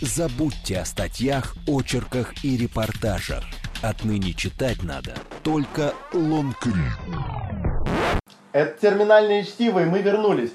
[0.00, 3.42] Забудьте о статьях, очерках и репортажах.
[3.82, 6.92] Отныне читать надо только лонгрид.
[8.52, 10.52] Это терминальное чтиво, и мы вернулись.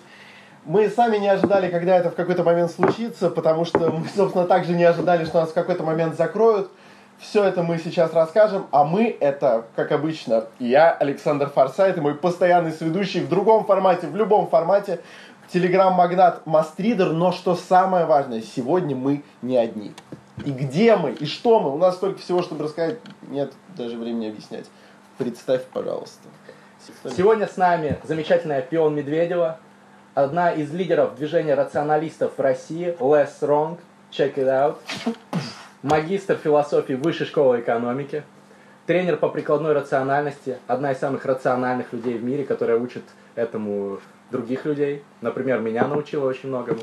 [0.64, 4.72] Мы сами не ожидали, когда это в какой-то момент случится, потому что мы, собственно, также
[4.72, 6.72] не ожидали, что нас в какой-то момент закроют.
[7.20, 12.16] Все это мы сейчас расскажем, а мы это, как обычно, я, Александр Форсайт, и мой
[12.16, 15.02] постоянный сведущий в другом формате, в любом формате,
[15.54, 19.94] телеграм-магнат Мастридер, но что самое важное, сегодня мы не одни.
[20.44, 22.98] И где мы, и что мы, у нас столько всего, чтобы рассказать,
[23.30, 24.66] нет даже времени объяснять.
[25.20, 26.28] Представь, пожалуйста.
[27.16, 29.60] Сегодня с нами замечательная Пион Медведева,
[30.16, 33.78] одна из лидеров движения рационалистов в России, Less Wrong,
[34.12, 34.78] check it out,
[35.84, 38.24] магистр философии Высшей школы экономики,
[38.88, 43.04] тренер по прикладной рациональности, одна из самых рациональных людей в мире, которая учит
[43.36, 44.00] этому
[44.34, 46.82] других людей, например, меня научила очень многому,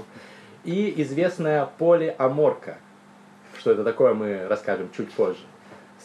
[0.65, 2.79] и известная полиаморка.
[3.59, 5.41] Что это такое, мы расскажем чуть позже.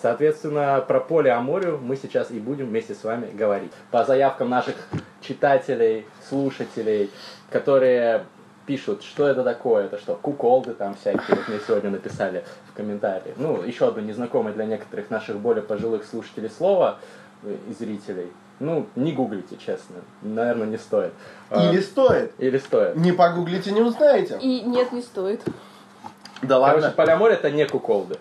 [0.01, 3.71] Соответственно, про полиаморию мы сейчас и будем вместе с вами говорить.
[3.91, 4.75] По заявкам наших
[5.21, 7.11] читателей, слушателей,
[7.49, 8.25] которые
[8.65, 13.33] пишут, что это такое, это что, куколды там всякие, вот мне сегодня написали в комментарии.
[13.37, 16.97] Ну, еще одно незнакомое для некоторых наших более пожилых слушателей слово
[17.43, 18.31] э, и зрителей.
[18.59, 19.97] Ну, не гуглите, честно.
[20.21, 21.11] Наверное, не стоит.
[21.49, 22.31] А, Или стоит.
[22.37, 22.95] Или стоит.
[22.95, 24.37] Не погуглите, не узнаете.
[24.41, 25.41] И нет, не стоит.
[26.41, 26.91] Да Короче, ладно.
[26.91, 28.17] полиамория это не куколды.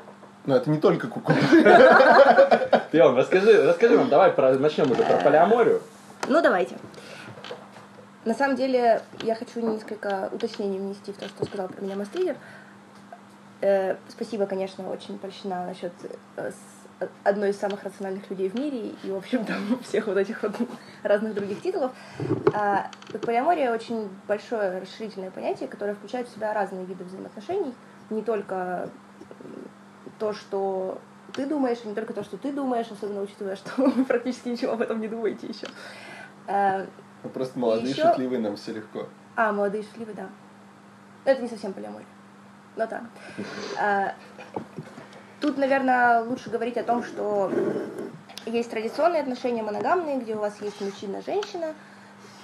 [0.47, 1.35] Но это не только кукол.
[2.91, 5.81] Пион, расскажи, расскажи нам, давай про, начнем уже про полиаморию.
[6.29, 6.77] Ну, давайте.
[8.25, 12.37] На самом деле, я хочу несколько уточнений внести в то, что сказал про меня Мастридер.
[13.61, 15.93] Э, спасибо, конечно, очень польщена насчет
[16.37, 16.74] э, с-
[17.25, 20.53] одной из самых рациональных людей в мире и, в общем, там всех вот этих вот
[21.03, 21.93] разных других титулов.
[22.55, 22.91] А,
[23.23, 27.75] полиамория очень большое расширительное понятие, которое включает в себя разные виды взаимоотношений,
[28.11, 28.89] не только
[30.19, 30.99] то, что
[31.33, 34.73] ты думаешь, и не только то, что ты думаешь, особенно учитывая, что вы практически ничего
[34.73, 35.67] об этом не думаете еще.
[36.47, 36.87] А,
[37.23, 39.09] Мы просто молодые, Ещё- шутливые, нам все легко.
[39.37, 40.29] а, молодые счастливые, да.
[41.25, 42.07] Но это не совсем полиамория.
[42.77, 43.03] Но так.
[43.81, 44.15] А,
[45.45, 47.53] Тут, наверное, лучше говорить о том, что
[48.47, 51.75] есть традиционные отношения моногамные, где у вас есть мужчина-женщина,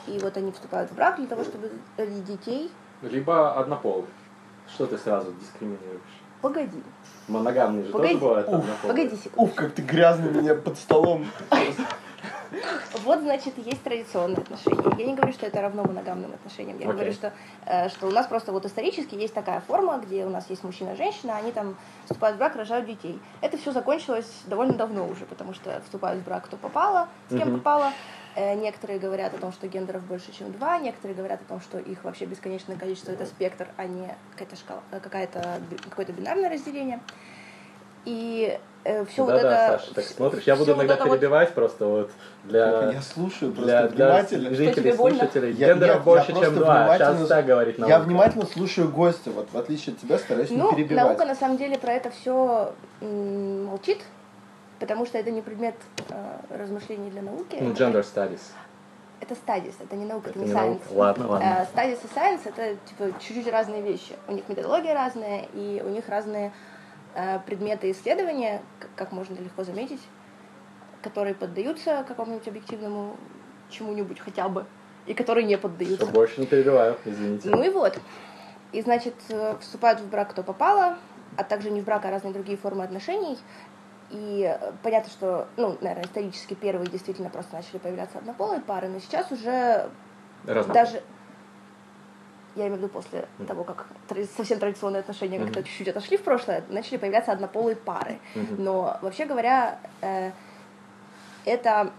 [0.06, 2.70] и вот они вступают в брак для того, чтобы родить детей.
[3.00, 4.04] Либо однополый.
[4.74, 6.02] Что ты сразу дискриминируешь?
[6.42, 6.82] Погоди,
[7.26, 8.12] Моногамные же Погоди.
[8.12, 8.88] тоже бывают Уф, однополые.
[9.04, 9.50] погоди секунду.
[9.50, 11.24] Уф, как ты грязно меня под столом.
[13.04, 14.94] Вот, значит, есть традиционные отношения.
[14.98, 16.78] Я не говорю, что это равно моногамным отношениям.
[16.78, 16.94] Я Окей.
[16.94, 17.32] говорю, что,
[17.66, 20.90] э, что у нас просто вот исторически есть такая форма, где у нас есть мужчина
[20.90, 23.22] и женщина, они там вступают в брак, рожают детей.
[23.40, 27.48] Это все закончилось довольно давно уже, потому что вступают в брак кто попало, с кем
[27.48, 27.58] Мгм.
[27.58, 27.92] попало.
[28.34, 31.78] Э, Некоторые говорят о том, что гендеров больше, чем два, некоторые говорят о том, что
[31.78, 37.00] их вообще бесконечное количество, это спектр, а не какая-то шкала, э, какая-то, какое-то бинарное разделение.
[38.04, 39.78] И все вот Да-да, это...
[39.78, 40.42] Саша, так смотришь.
[40.44, 42.10] Я буду вот иногда вот- перебивать просто вот
[42.44, 42.90] для...
[42.92, 45.18] Я слушаю просто Для, для зрителей, больно?
[45.18, 45.52] слушателей.
[45.52, 46.78] Я- Гендеров нет, больше, я чем два.
[46.82, 48.00] внимательно Сейчас так говорит Я наука.
[48.06, 51.04] внимательно слушаю гостя, вот в отличие от тебя стараюсь Ну, не перебивать.
[51.04, 53.98] наука на самом деле про это все молчит,
[54.78, 55.74] потому что это не предмет
[56.08, 57.58] э, размышлений для науки.
[57.60, 58.40] Ну, gender studies.
[59.20, 60.66] Это стадис, это не наука, это, Это не не science.
[60.66, 60.82] наука.
[60.92, 61.58] Ладно, ладно.
[61.60, 64.14] Э, Стадис и science это типа чуть-чуть разные вещи.
[64.28, 66.50] У них методология разная, и у них разные э,
[67.46, 68.62] предметы исследования,
[68.96, 70.00] как можно легко заметить,
[71.02, 73.16] которые поддаются какому-нибудь объективному
[73.70, 74.66] чему-нибудь хотя бы,
[75.06, 76.04] и которые не поддаются.
[76.04, 77.48] Все, больше не перебиваю, извините.
[77.50, 77.98] Ну и вот.
[78.72, 80.98] И, значит, э, вступают в брак кто попало,
[81.36, 83.38] а также не в брак, а разные другие формы отношений.
[84.10, 88.98] И э, понятно, что, ну, наверное, исторически первые действительно просто начали появляться однополые пары, но
[89.00, 89.88] сейчас уже
[90.46, 90.74] Разные.
[90.74, 91.02] даже...
[92.60, 95.46] Я имею в виду после того, как тради- совсем традиционные отношения Мгм.
[95.46, 98.18] как-то чуть-чуть отошли в прошлое, начали появляться однополые пары.
[98.34, 98.62] Мгм.
[98.62, 100.30] Но вообще говоря, э,
[101.46, 101.90] это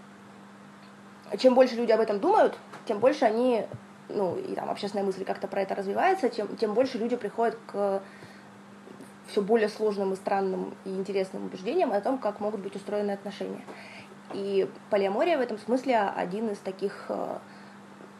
[1.38, 3.64] чем больше люди об этом думают, тем больше они,
[4.08, 8.00] ну и там общественная мысль как-то про это развивается, тем, тем больше люди приходят к
[9.26, 13.64] все более сложным и странным и интересным убеждениям о том, как могут быть устроены отношения.
[14.32, 17.38] И полиамория в этом смысле один из таких э,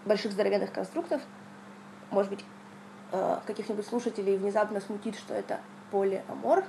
[0.06, 1.20] больших здоровенных конструктов.
[2.12, 2.44] Может быть,
[3.10, 5.60] э, каких-нибудь слушателей внезапно смутит, что это
[5.90, 6.62] полиамор,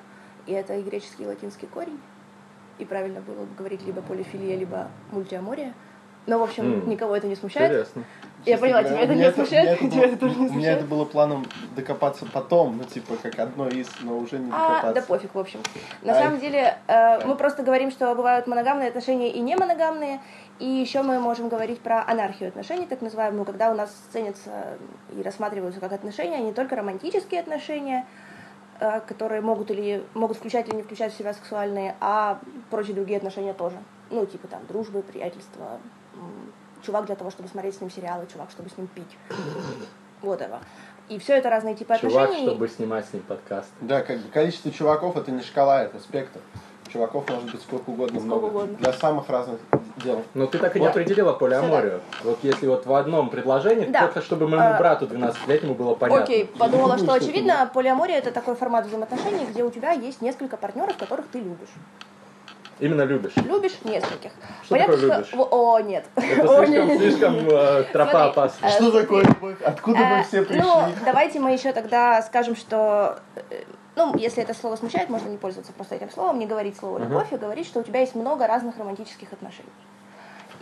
[0.47, 1.99] и это и греческий, и латинский корень.
[2.79, 5.73] И правильно было бы говорить либо полифилия, либо мультиамория.
[6.25, 6.89] Но, в общем, М.
[6.89, 7.69] никого это не смущает.
[7.71, 8.05] Интересно.
[8.45, 9.79] Я поняла, тебя это не смущает?
[9.79, 10.77] Тебя это тоже не У меня смущает?
[10.79, 11.45] это было планом
[11.75, 14.93] докопаться потом, ну, типа, как одно из, но уже не А, докопаться.
[14.93, 15.59] да пофиг, в общем.
[16.01, 20.19] На самом деле, э, мы просто говорим, что бывают моногамные отношения и не моногамные,
[20.59, 24.77] и еще мы можем говорить про анархию отношений, так называемую, когда у нас ценятся
[25.17, 28.05] и рассматриваются как отношения не только романтические отношения,
[28.79, 33.17] э, которые могут или могут включать или не включать в себя сексуальные, а прочие другие
[33.17, 33.77] отношения тоже.
[34.09, 35.79] Ну, типа там дружбы, приятельства,
[36.85, 39.17] чувак для того, чтобы смотреть с ним сериалы, чувак, чтобы с ним пить.
[40.21, 40.59] Вот это.
[41.09, 42.47] И все это разные типы Чувак, отношений.
[42.47, 43.67] чтобы снимать с ним подкаст.
[43.81, 46.39] Да, как бы количество чуваков это не шкала, это спектр.
[46.87, 48.45] Чуваков может быть сколько угодно Сколько много.
[48.45, 48.77] угодно.
[48.77, 49.59] Для самых разных
[49.97, 50.23] дел.
[50.33, 50.91] Но ты так и не Вот.
[50.91, 51.99] определила полиаморию.
[52.23, 54.01] Вот если вот в одном предложении, Да.
[54.07, 56.23] только чтобы моему А, брату 12-летнему было понятно.
[56.23, 60.95] Окей, подумала, что очевидно, полиамория это такой формат взаимоотношений, где у тебя есть несколько партнеров,
[60.97, 61.67] которых ты любишь.
[62.79, 63.33] Именно любишь.
[63.37, 64.31] Любишь нескольких.
[64.63, 65.05] Что такое что...
[65.07, 65.33] любишь?
[65.33, 66.05] Во- О, нет.
[66.15, 66.97] Это О, слишком, нет.
[66.99, 68.65] слишком э, тропа Смотри, опасна.
[68.65, 69.61] э, Что такое любовь?
[69.63, 70.61] Откуда мы Э, все пришли?
[70.63, 73.19] Ну, давайте мы еще тогда скажем, что...
[73.95, 77.31] Ну, если это слово смущает, можно не пользоваться просто этим словом, не говорить слово «любовь»,
[77.31, 79.69] и говорить, что у тебя есть много разных романтических отношений.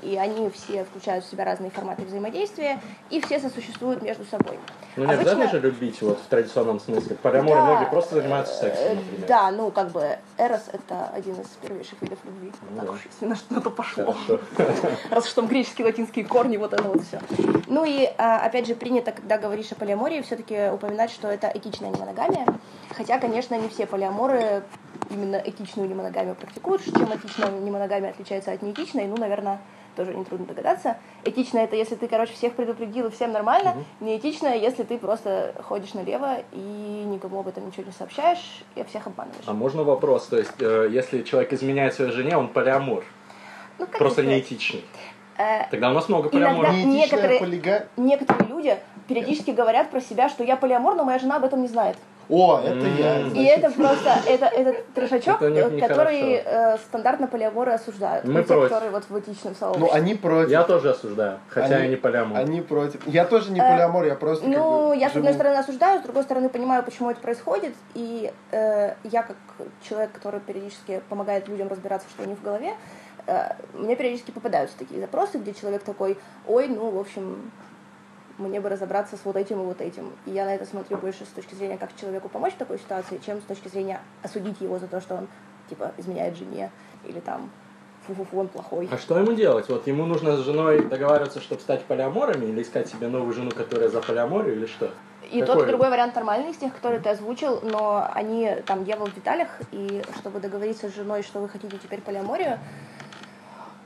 [0.02, 4.58] И они все включают в себя разные форматы взаимодействия, и все сосуществуют между собой.
[4.96, 7.16] Ну не Обычно- обязательно же любить вот в традиционном смысле.
[7.16, 9.28] Полиаморы Да, многие просто занимаются э, сексом, например.
[9.28, 12.52] Да, ну, как бы, эрос— это один из первейших видов любви.
[12.70, 12.92] Ну так да.
[12.92, 14.16] уж, если на что-то пошло.
[15.12, 17.22] Раз уж там греческие, латинские корни, вот это вот все.
[17.68, 21.90] Ну и, а, опять же, принято, когда говоришь о полиамории, все-таки упоминать, что это этичная
[21.90, 22.46] немоногамия.
[22.90, 24.64] Хотя, конечно, не все полиаморы
[25.10, 26.84] именно этичную немоногамию практикуют.
[26.84, 29.60] Чем этичная немоногамия отличается от неэтичной, ну, наверное,
[30.06, 30.98] тоже нетрудно догадаться.
[31.24, 33.76] Этичная это если ты, короче, всех предупредил и всем нормально.
[34.00, 39.08] Неэтичная, если ты просто ходишь налево и никому об этом ничего не сообщаешь и всех
[39.08, 39.44] обманываешь.
[39.46, 40.28] А можно вопрос?
[40.28, 43.04] То есть, э, если человек изменяет своей жене, он полиамор.
[43.78, 44.32] Ну, как Просто сказать?
[44.32, 44.84] неэтичный.
[45.38, 46.76] Э, Тогда у нас много Иногда- полиаморов.
[46.86, 48.78] Некоторые- полига- некоторые люди
[49.08, 51.98] периодически говорят про себя, что я полиамор, но моя жена об этом не знает.
[52.32, 53.28] О, это я.
[53.28, 58.24] И это просто, это, это трешачок, э, который э, стандартно полиаморы осуждают.
[58.24, 58.64] Мы Ну, против.
[58.70, 59.92] которые вот в этичном Ну, сообществе.
[59.92, 60.50] они против.
[60.50, 62.40] Я тоже осуждаю, хотя я не полиамор.
[62.40, 63.06] Они против.
[63.06, 66.24] Я тоже не Э, полиамор, я просто Ну, я с одной стороны осуждаю, с другой
[66.24, 69.36] стороны понимаю, почему это происходит, и я как
[69.88, 72.72] человек, который периодически помогает людям разбираться, что у них в голове,
[73.74, 76.18] мне периодически попадаются такие запросы, где человек такой,
[76.48, 77.52] ой, ну, в общем,
[78.42, 80.12] мне бы разобраться с вот этим и вот этим.
[80.26, 83.20] И я на это смотрю больше с точки зрения, как человеку помочь в такой ситуации,
[83.26, 85.28] чем с точки зрения осудить его за то, что он,
[85.70, 86.72] типа, изменяет жене,
[87.06, 87.50] или там,
[88.08, 88.90] фу-фу-фу, он плохой.
[88.92, 89.70] А что ему делать?
[89.70, 93.90] Вот ему нужно с женой договариваться, чтобы стать полиаморами, или искать себе новую жену, которая
[93.90, 94.92] за полиаморию, или что?
[95.32, 95.56] И Какой?
[95.56, 99.16] тот, и другой вариант нормальный из тех, которые ты озвучил, но они там дьявол в
[99.16, 102.60] деталях, и чтобы договориться с женой, что вы хотите теперь полиаморию,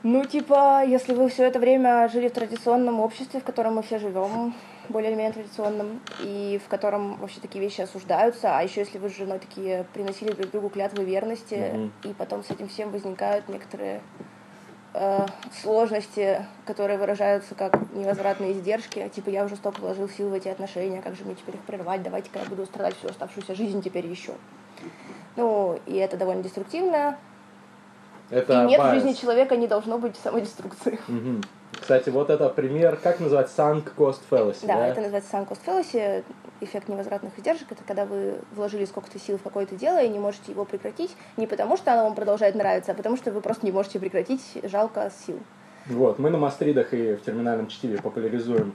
[0.06, 3.98] ну, типа, если вы все это время жили в традиционном обществе, в котором мы все
[3.98, 4.54] живем,
[4.88, 9.10] более или менее традиционном, и в котором вообще такие вещи осуждаются, а еще если вы
[9.10, 11.92] с женой такие приносили друг другу клятвы верности, Мгм.
[12.04, 14.02] и потом с этим всем возникают некоторые
[14.94, 15.26] э,
[15.64, 21.02] сложности, которые выражаются как невозвратные издержки, типа я уже столько вложил сил в эти отношения,
[21.02, 24.34] как же мне теперь их прервать, давайте-ка я буду страдать всю оставшуюся жизнь теперь еще.
[25.36, 27.18] Ну, и это довольно деструктивно.
[28.30, 28.94] Это и нет в bias.
[28.96, 31.00] жизни человека не должно быть самодеструкции.
[31.08, 31.42] Мгм.
[31.80, 34.88] Кстати, вот это пример, как называется, sunk cost fallacy, Да, да?
[34.88, 36.24] это называется sunk cost fallacy,
[36.62, 37.72] эффект невозвратных издержек.
[37.72, 41.48] Это когда вы вложили сколько-то сил в какое-то дело и не можете его прекратить, не
[41.48, 45.12] потому что оно вам продолжает нравиться, а потому что вы просто не можете прекратить, жалко
[45.26, 45.40] сил.
[45.88, 48.74] Вот, мы на мастридах и в терминальном чтиве популяризуем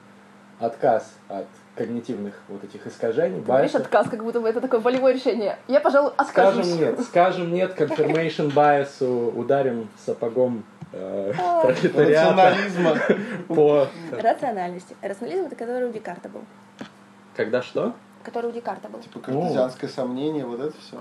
[0.61, 3.81] отказ от когнитивных вот этих искажений, Ты байсов.
[3.83, 5.59] отказ, как будто бы это такое волевое решение.
[5.67, 6.67] Я, пожалуй, откажусь.
[6.67, 9.03] Скажем нет, скажем нет confirmation bias,
[9.35, 11.63] ударим сапогом э, А.
[11.63, 12.97] пролетариата Рационализма.
[13.49, 13.87] по...
[14.13, 14.95] Рациональности.
[15.01, 16.43] Рационализм это который у Декарта был.
[17.35, 17.95] Когда что?
[18.23, 19.01] Который у Декарта был.
[19.01, 20.97] Типа картезианское сомнение, вот это все.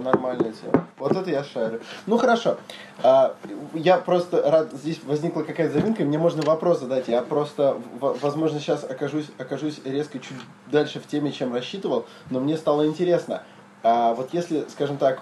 [0.00, 0.86] нормальная тема.
[0.98, 1.80] Вот это я шарю.
[2.06, 2.58] Ну хорошо.
[3.02, 3.34] А,
[3.74, 7.08] я просто рад, здесь возникла какая-то заминка, и мне можно вопрос задать.
[7.08, 10.36] Я просто, возможно, сейчас окажусь, окажусь резко чуть
[10.70, 13.42] дальше в теме, чем рассчитывал, но мне стало интересно.
[13.82, 15.20] А, вот если, скажем так,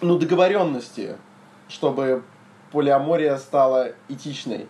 [0.00, 1.16] ну договоренности,
[1.68, 2.22] чтобы
[2.72, 4.68] полиамория стала этичной.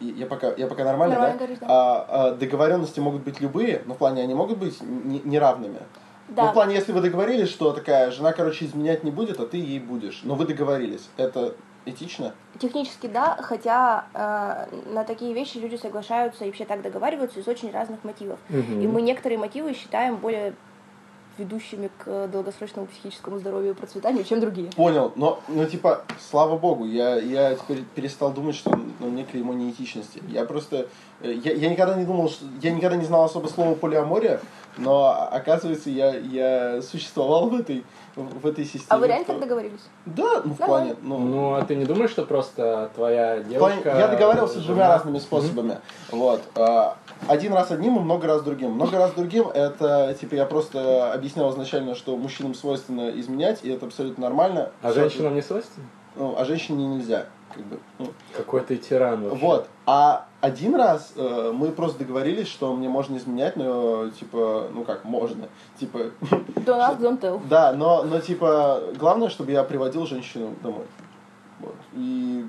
[0.00, 1.44] Я пока, я пока нормально, Нормально да?
[1.44, 1.66] говоришь, да.
[1.68, 5.78] А, а, договоренности могут быть любые, но в плане они могут быть не- неравными.
[6.28, 6.50] Ну, Да.
[6.50, 9.80] в плане, если вы договорились, что такая жена, короче, изменять не будет, а ты ей
[9.80, 10.20] будешь.
[10.24, 11.08] Но вы договорились.
[11.16, 12.34] Это этично?
[12.58, 17.70] Технически да, хотя э, на такие вещи люди соглашаются и вообще так договариваются из очень
[17.72, 18.38] разных мотивов.
[18.50, 18.80] Мгм.
[18.80, 20.54] И мы некоторые мотивы считаем более
[21.38, 24.70] ведущими к долгосрочному психическому здоровью и процветанию, чем другие.
[24.72, 25.12] Понял.
[25.16, 30.22] Но, ну, типа, слава богу, я, я теперь перестал думать, что на мне клеймо неэтичности.
[30.28, 30.88] Я просто,
[31.22, 34.40] э, я, я никогда не думал, что, я никогда не знал особо слова полиамория,
[34.76, 37.84] но оказывается я, я существовал в этой,
[38.16, 38.86] в этой системе.
[38.88, 39.80] А вы реально кто- так договорились?
[40.06, 43.98] Да, ну в плане, ну, Ну, а ты не думаешь, что просто твоя плане- девушка...
[43.98, 45.78] я договаривался с двумя разными способами.
[46.10, 46.42] Вот.
[47.26, 48.72] Один раз одним и много раз другим.
[48.72, 53.86] Много раз другим это, типа, я просто объяснял изначально, что мужчинам свойственно изменять, и это
[53.86, 54.70] абсолютно нормально.
[54.82, 55.86] А женщинам не свойственно?
[56.18, 57.26] ну, а женщине нельзя.
[57.54, 58.08] Как бы, ну.
[58.36, 59.38] Какой ты тиран вообще.
[59.38, 59.68] Вот.
[59.86, 65.04] А один раз э, мы просто договорились, что мне можно изменять, но типа, ну как,
[65.04, 65.48] можно.
[65.80, 65.98] Типа,
[66.28, 67.40] Don't ask, don't tell.
[67.48, 70.84] да, но, но типа, главное, чтобы я приводил женщину домой.
[71.60, 71.76] Вот.
[71.94, 72.46] И,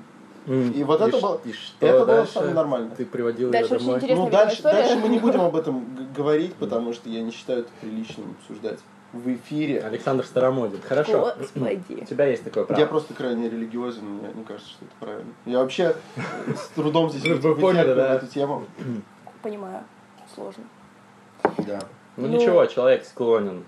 [0.50, 2.92] и вот это ш- было- и что это было самое нормально.
[2.98, 4.26] Ты приводил Дальше ее очень домой?
[4.26, 4.76] ну, дальше, история.
[4.78, 8.36] дальше мы не будем об этом г- говорить, потому что я не считаю это приличным
[8.40, 8.80] обсуждать
[9.14, 9.82] в эфире.
[9.82, 10.82] Александр Старомодин.
[10.88, 11.34] Хорошо.
[11.38, 12.00] Господи.
[12.02, 12.80] У тебя есть такое право.
[12.80, 15.34] Я просто крайне религиозен, мне не кажется, что это правильно.
[15.46, 15.96] Я вообще
[16.56, 18.16] с трудом здесь Вы вытягиваю поняли, да?
[18.16, 18.66] эту тему.
[19.42, 19.84] Понимаю.
[20.36, 20.64] Сложно.
[21.60, 21.80] Да.
[22.18, 23.64] Ну, Ну- ничего, человек склонен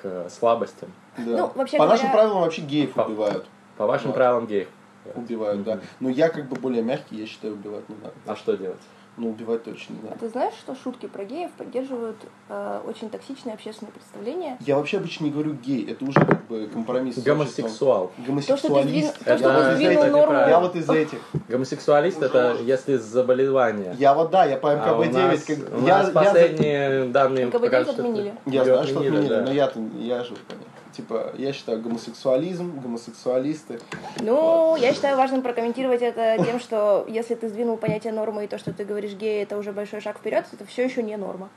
[0.00, 0.90] к слабостям.
[1.18, 1.24] Да.
[1.24, 3.46] Ну, вообще По говоря- нашим правилам вообще геев По- убивают.
[3.76, 4.16] По вашим Вот.
[4.16, 4.68] правилам геев.
[5.14, 5.80] Убивают, да.
[6.00, 8.14] Но я как бы более мягкий, я считаю, убивать не надо.
[8.26, 8.78] А что делать?
[9.16, 10.18] Ну, убивать точно не А надо.
[10.18, 12.16] ты знаешь, что шутки про геев поддерживают
[12.48, 14.58] э, очень токсичные общественные представления?
[14.58, 17.18] Я вообще обычно не говорю гей, это уже как бы компромисс.
[17.22, 18.10] Гомосексуал.
[18.16, 19.18] То, что ты сдвинул, Гомосексуалист.
[19.24, 20.22] то, что Это- ты сдвинул это норму...
[20.32, 20.50] неправильно.
[20.50, 21.18] Я вот из этих.
[21.48, 23.94] Гомосексуалист это если заболевание.
[24.00, 25.12] Я вот да, я по А у МКБ-9.
[25.12, 25.58] нас, как...
[25.58, 28.28] у я, нас я, последние данные МКБ-9 покажут, что отменили.
[28.30, 29.40] это- я знаю, что отменили, да.
[29.42, 30.64] но я-то я живу по ним.
[30.96, 33.80] Типа, я считаю гомосексуализм, гомосексуалисты.
[34.20, 38.58] Ну, я считаю важным прокомментировать это тем, что если ты сдвинул понятие нормы и то,
[38.58, 41.48] что ты говоришь гей, это уже большой шаг вперед, это все еще не норма.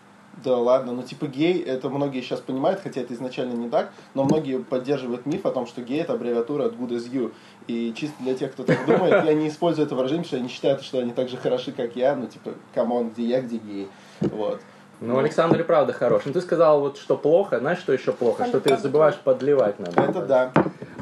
[0.43, 4.23] Да ладно, ну типа гей, это многие сейчас понимают, хотя это изначально не так, но
[4.23, 7.33] многие поддерживают миф о том, что гей это аббревиатура от good as you.
[7.65, 10.49] И чисто для тех, кто так думает, я не использую это выражение, потому что они
[10.49, 13.57] считают, что они так же хороши, как я, ну типа, come on, где я, где
[13.57, 13.87] гей.
[14.21, 14.61] Вот.
[14.99, 16.23] Ну, Александр и правда хорош.
[16.25, 17.59] Ну, ты сказал, вот, что плохо.
[17.59, 18.45] Знаешь, что еще плохо?
[18.45, 20.01] Что ты забываешь подливать надо.
[20.01, 20.51] Это да.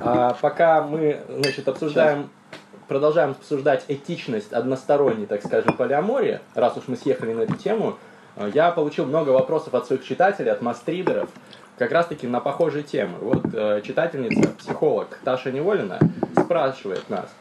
[0.02, 2.30] А пока мы, значит, обсуждаем,
[2.88, 7.98] продолжаем обсуждать этичность односторонней, так скажем, полиамории, раз уж мы съехали на эту тему,
[8.36, 11.30] э, я получил много вопросов от своих читателей, от мастридеров,
[11.78, 13.18] как раз-таки на похожие темы.
[13.22, 16.00] Вот э, читательница, психолог Таша Неволина
[16.38, 17.34] спрашивает нас,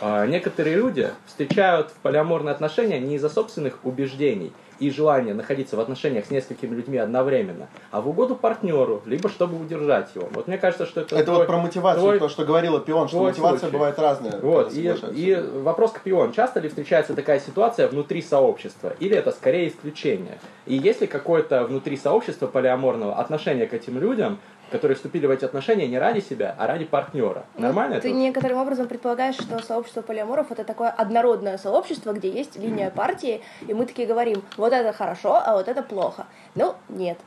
[0.00, 6.26] э, некоторые люди встречают полиаморные отношения не из-за собственных убеждений и желания находиться в отношениях
[6.26, 10.28] с несколькими людьми одновременно, а в угоду партнеру, либо чтобы удержать его.
[10.32, 11.14] Вот мне кажется, что это...
[11.14, 13.72] Это твой- вот про мотивацию, твой- то, что говорила Пион, что мотивация случай.
[13.72, 14.40] бывает разная.
[14.40, 16.32] Вот, и, и вопрос к Пион.
[16.32, 18.92] Часто ли встречается такая ситуация внутри сообщества?
[18.98, 20.38] Или это скорее исключение?
[20.66, 24.38] И есть ли какое-то внутри сообщества полиаморного отношение к этим людям,
[24.72, 27.44] которые вступили в эти отношения не ради себя, а ради партнера?
[27.56, 28.16] Нормально Ну, Ты это?
[28.16, 33.74] некоторым образом предполагаешь, что сообщество полиаморов это такое однородное сообщество, где есть линия партии, и
[33.74, 36.26] мы такие говорим, вот это хорошо, а вот это плохо.
[36.54, 37.18] Ну, нет.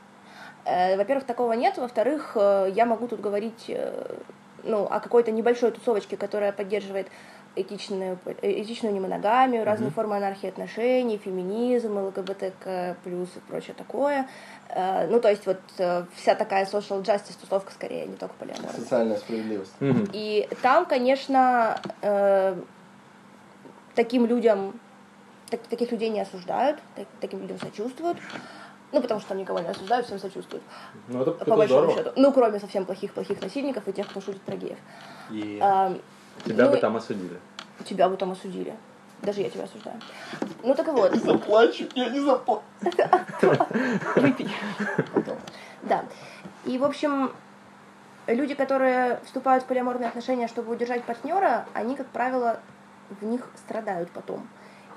[0.64, 1.78] Э, Во-первых, такого нет.
[1.78, 4.16] Во-вторых, э, я могу тут говорить э,
[4.64, 7.06] ну, о какой-то небольшой тусовочке, которая поддерживает
[7.56, 14.28] этичную, э, этичную немоногамию, разные формы анархии отношений, феминизм, ЛГБТК+, плюс и прочее такое.
[14.68, 18.72] Э, Ну, то есть вот э, вся такая social justice тусовка скорее, не только полиаморная.
[18.72, 19.72] Социальная справедливость.
[19.80, 20.08] Мгм.
[20.12, 22.56] И там, конечно, э,
[23.94, 24.78] таким людям,
[25.50, 28.18] так- таких людей не осуждают, так- таким людям сочувствуют.
[28.92, 30.62] Ну, потому что там никого не осуждают, всем сочувствуют.
[31.08, 31.96] Ну, это, по это большому здорово.
[32.04, 32.12] счету.
[32.20, 34.78] Ну, кроме совсем плохих-плохих насильников и тех, кто шутит про геев.
[35.60, 35.92] А,
[36.44, 37.38] Тебя ну, бы там осудили.
[37.84, 38.74] Тебя бы там осудили.
[39.22, 40.00] Даже я тебя осуждаю.
[40.62, 41.14] Ну, так вот.
[41.14, 42.62] Заплачу, я не заплачу.
[44.16, 44.50] Выпей.
[45.82, 46.04] Да.
[46.64, 47.32] И, в общем,
[48.26, 52.60] люди, которые вступают в полиаморные отношения, чтобы удержать партнера, они, как правило,
[53.20, 54.46] в них страдают потом.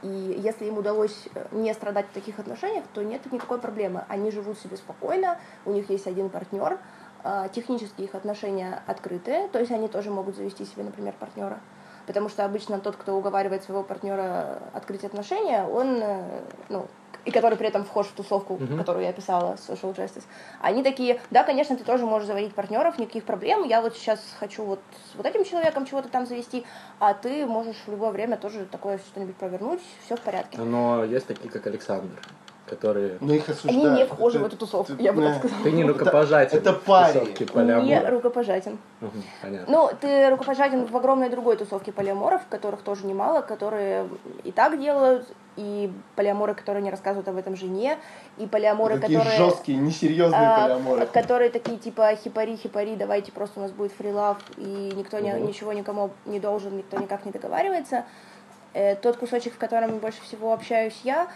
[0.01, 4.05] И если им удалось э, не страдать в таких отношениях, то нет никакой проблемы.
[4.07, 6.79] Они живут себе спокойно, у них есть один партнер,
[7.23, 11.59] а, технически их отношения открытые, то есть они тоже могут завести себе, например, партнера.
[12.07, 16.87] Потому что обычно тот, кто уговаривает своего партнера открыть отношения, он, э, ну,
[17.25, 18.77] и который при этом вхож в тусовку, Мгм.
[18.77, 20.23] которую я писала, Social Justice,
[20.61, 24.63] они такие, да, конечно, ты тоже можешь заводить партнеров, никаких проблем, я вот сейчас хочу
[24.63, 24.79] вот
[25.11, 26.65] с вот этим человеком чего-то там завести,
[26.99, 30.57] а ты можешь в любое время тоже такое что-нибудь провернуть, все в порядке.
[30.57, 32.19] Но есть такие, как Александр,
[32.69, 33.17] которые...
[33.19, 33.97] Ну их Они осуждают.
[33.99, 35.39] не вхожи в эту тусовку, ты- я бы так не.
[35.39, 35.63] сказала.
[35.63, 36.57] Ты не рукопожатен.
[36.57, 37.13] это пари.
[37.19, 37.43] тусовки
[37.85, 38.77] Не рукопожатен.
[39.01, 39.73] Мгм, Понятно.
[39.77, 44.07] Ну, ты рукопожатен в огромной другой тусовке полиаморов, которых тоже немало, которые
[44.43, 47.97] и так делают, и полиаморы, которые не рассказывают об этом жене,
[48.37, 49.37] и полиаморы, Такие которые...
[49.37, 51.05] жесткие, несерьезные а, полиаморы.
[51.07, 55.47] которые такие типа хипари, хипари, давайте просто у нас будет фрилав, и никто ни- Мгм.
[55.47, 58.05] ничего никому не должен, никто никак не договаривается.
[58.75, 61.27] э, тот кусочек, в котором больше всего общаюсь я,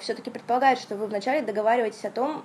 [0.00, 2.42] все-таки предполагает, что вы вначале договариваетесь о том,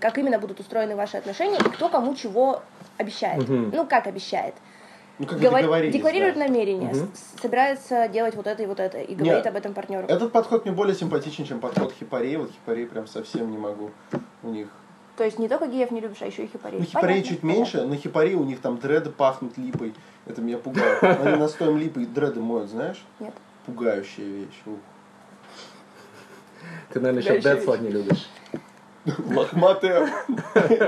[0.00, 2.62] как именно будут устроены ваши отношения и кто кому чего
[2.98, 3.48] обещает.
[3.48, 3.70] Мгм.
[3.74, 4.54] Ну, как обещает.
[5.18, 6.40] Ну, как Говор- Декларирует да.
[6.46, 10.06] намерение, с- собирается делать вот это и вот это, и говорит об этом партнеру.
[10.08, 12.36] Этот подход мне более симпатичен, чем подход хипарей.
[12.36, 13.92] Вот хипарей прям совсем не могу
[14.42, 14.68] у них.
[15.16, 16.80] То есть не только геев не любишь, а еще и хипарей.
[16.80, 17.58] Ну, хипарей чуть понятно.
[17.58, 19.94] меньше, но хипарей у них там дреды пахнут липой.
[20.26, 21.02] Это меня пугает.
[21.02, 23.02] Они настоем липой дреды моют, знаешь?
[23.18, 23.32] Нет.
[23.64, 24.60] Пугающая вещь.
[24.66, 24.76] Ух.
[26.92, 28.26] Ты, наверное, еще Децла не любишь.
[29.30, 30.08] Лохматые.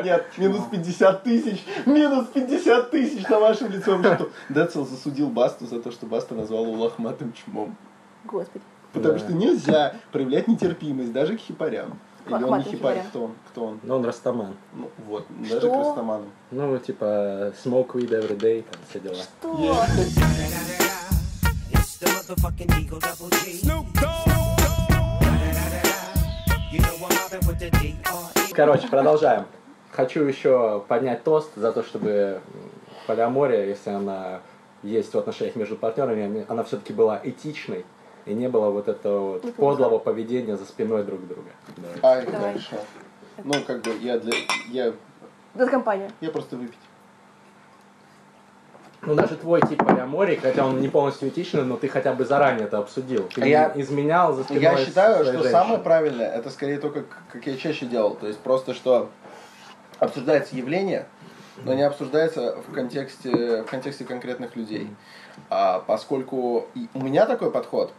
[0.04, 1.64] Нет, минус 50 тысяч.
[1.86, 4.30] Минус 50 тысяч на вашем лицевом счету.
[4.48, 7.76] Децл засудил Басту за то, что Баста назвал его лохматым чмом.
[8.24, 8.64] Господи.
[8.92, 9.18] Потому Да.
[9.20, 11.98] что нельзя проявлять нетерпимость даже к хипарям.
[12.26, 13.34] Или он не хипарь, кто он?
[13.50, 13.80] Кто он?
[13.82, 14.56] Но он растаман.
[14.74, 15.54] Ну вот, Что?
[15.60, 16.30] даже к растаманам.
[16.50, 19.14] Ну, типа, smoke weed every day, там все дела.
[19.14, 19.76] Что?
[21.70, 21.98] It's
[28.52, 29.46] Короче, продолжаем.
[29.92, 32.40] Хочу еще поднять тост за то, чтобы
[33.06, 34.40] полиамория, если она
[34.82, 37.84] есть в отношениях между партнерами, она все-таки была этичной
[38.26, 39.76] и не было вот этого вот Неплохо.
[39.76, 41.50] подлого поведения за спиной друг друга.
[41.76, 41.88] Да.
[42.02, 42.26] Давай.
[42.26, 42.76] хорошо.
[43.44, 44.34] Ну, как бы я для.
[44.68, 44.92] Я,
[45.54, 46.10] Это компания.
[46.20, 46.78] я просто выпить.
[49.08, 52.66] Ну, даже твой тип полиамории, хотя он не полностью этичный, но ты хотя бы заранее
[52.66, 53.26] это обсудил.
[53.34, 55.50] Ты Я- изменял за спиной Я считаю, что женщины.
[55.50, 58.16] самое правильное, это скорее то, как, как я чаще делал.
[58.16, 59.08] То есть просто, что
[59.98, 61.06] обсуждается явление,
[61.64, 64.90] но не обсуждается в контексте, в контексте конкретных людей.
[65.48, 67.94] А поскольку у меня такой подход,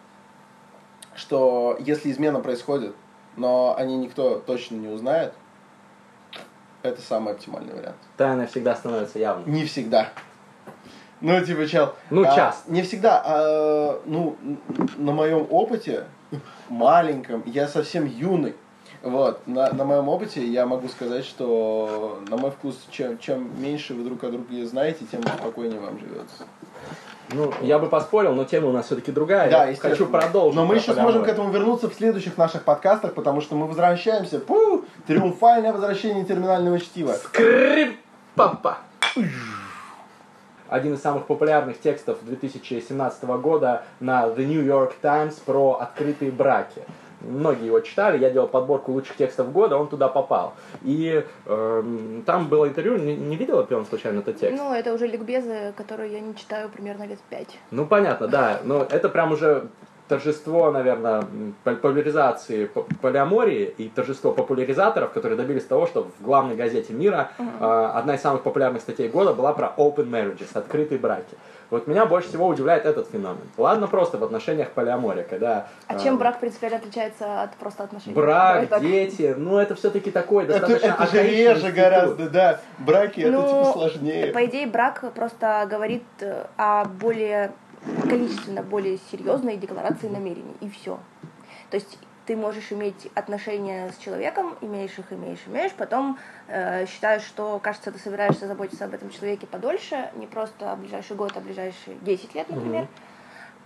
[1.15, 2.95] что если измена происходит,
[3.35, 5.33] но о ней никто точно не узнает,
[6.83, 7.97] это самый оптимальный вариант.
[8.15, 9.51] Тайна всегда становится явной.
[9.51, 10.09] Не всегда.
[11.21, 11.93] Ну, типа, чел.
[12.09, 12.71] Ну, а, часто.
[12.71, 13.21] Не всегда.
[13.25, 14.37] а, ну,
[14.97, 16.05] на моем опыте,
[16.69, 18.55] маленьком, я совсем юный.
[19.01, 23.93] Вот, на, на моем опыте я могу сказать, что на мой вкус, чем, чем меньше
[23.93, 26.43] вы друг о друге знаете, тем спокойнее вам живется.
[27.31, 29.49] Ну, я бы поспорил, но тема у нас все-таки другая.
[29.49, 30.55] Да, я хочу продолжить.
[30.55, 34.39] Но мы еще сможем к этому вернуться в следующих наших подкастах, потому что мы возвращаемся.
[34.39, 34.83] Пу!
[35.05, 37.13] Триумфальное возвращение терминального чтива.
[37.13, 37.97] Скрип,
[38.35, 38.79] папа.
[40.69, 46.83] Один из самых популярных текстов 2017 года на The New York Times про открытые браки.
[47.21, 50.53] Многие его читали, я делал подборку лучших текстов года, он туда попал.
[50.83, 54.57] И эм, там было интервью, не, не видела ты он случайно этот текст?
[54.57, 57.57] Ну, это уже ликбезы, которые я не читаю примерно лет пять.
[57.71, 58.61] Ну, понятно, да.
[58.63, 59.67] Но это прям уже
[60.09, 61.23] торжество, наверное,
[61.63, 67.91] популяризации по- полиамории и торжество популяризаторов, которые добились того, что в главной газете мира э,
[67.95, 71.37] одна из самых популярных статей года была про open marriages, открытые браки.
[71.69, 73.43] Вот меня больше всего удивляет этот феномен.
[73.55, 78.15] Ладно, просто в отношениях полиамория, когда А э, чем брак принципиально отличается от просто отношений?
[78.15, 78.81] брак, так.
[78.81, 81.75] дети, ну это все-таки такой Это, достаточно это же архаичный реже институт.
[81.75, 82.59] гораздо, да.
[82.79, 84.27] Браки это Ну, типа сложнее.
[84.33, 87.51] По идее, брак просто говорит э, о более
[88.09, 90.99] количественно более серьезной декларации намерений, и все.
[91.69, 97.23] То есть ты можешь иметь отношения с человеком, имеешь их, имеешь, имеешь, потом э, считаешь,
[97.23, 101.39] что, кажется, ты собираешься заботиться об этом человеке подольше, не просто о ближайший год, а
[101.39, 102.87] ближайшие 10 лет, например.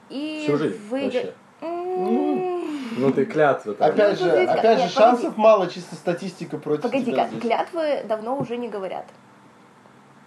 [0.09, 1.33] И Всю жизнь вы иде- вообще.
[1.61, 3.73] М, Ну ты клятва.
[3.73, 3.89] там.
[3.89, 7.41] Опять Ну, же, опять же, шансов мало, чисто статистика против Погоди, тебя как здесь.
[7.41, 9.05] клятвы давно уже не говорят.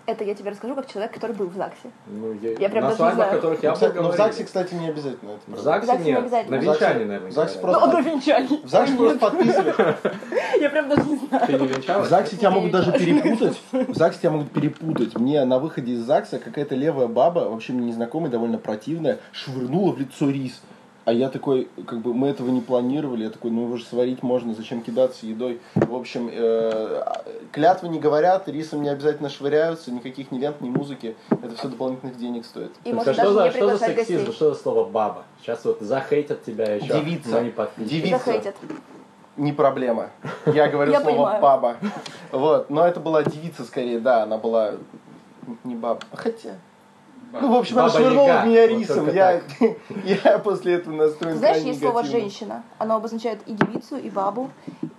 [0.06, 1.90] Это я тебе расскажу как человек, который был в ЗАГСе.
[2.06, 3.32] Ну, я- Я прям на даже не свадьбах, знаю.
[3.32, 4.22] которых я Ну, был, кстати, ну, в говорили.
[4.22, 5.40] ЗАГСе, кстати, не обязательно это.
[5.46, 5.58] В.
[5.58, 6.18] ЗАГСе ЗАГСе не нет.
[6.20, 6.56] обязательно.
[6.56, 8.60] На В ЗАГСе- венчании, наверное, в ЗАГСе просто- Ну, до венчания.
[8.62, 9.76] В ЗАГСе просто подписываешь.
[10.60, 11.46] Я прям даже не знаю.
[11.46, 12.06] Ты не венчалась?
[12.06, 13.60] В ЗАГСе тебя могут даже перепутать.
[13.72, 15.18] В ЗАГСе тебя могут перепутать.
[15.18, 19.98] Мне на выходе из ЗАГСа какая-то левая баба, вообще мне незнакомая, довольно противная, швырнула в
[19.98, 20.60] лицо рис.
[21.06, 23.22] А я такой, как бы, мы этого не планировали.
[23.22, 25.60] Я такой, ну его же сварить можно, зачем кидаться едой.
[25.76, 27.04] В общем, э,
[27.52, 31.16] клятвы не говорят, рисом не обязательно швыряются, никаких ни лент, ни музыки.
[31.30, 32.72] Это все дополнительных денег стоит.
[32.82, 34.32] И Так, а что за, не что за сексизм, гостей.
[34.32, 35.22] что за слово баба?
[35.40, 36.88] Сейчас вот захейтят тебя еще.
[36.88, 37.44] Девица.
[37.54, 37.88] подписчики.
[37.94, 38.18] Девица.
[38.18, 38.56] Захейтят.
[39.36, 40.10] Не проблема.
[40.46, 41.40] Я говорю Я слово понимаю.
[41.40, 41.76] баба.
[42.32, 44.72] Вот, но это была девица скорее, да, она была
[45.62, 46.00] не баба.
[46.14, 46.56] Хотя.
[47.32, 48.96] Ну, в общем, она швырнула в меня Вот рисом.
[49.04, 49.40] только Я,
[50.24, 52.20] я после этого настроен Знаешь, есть слово негативно.
[52.20, 52.62] «женщина».
[52.78, 54.50] Оно обозначает и девицу, и бабу,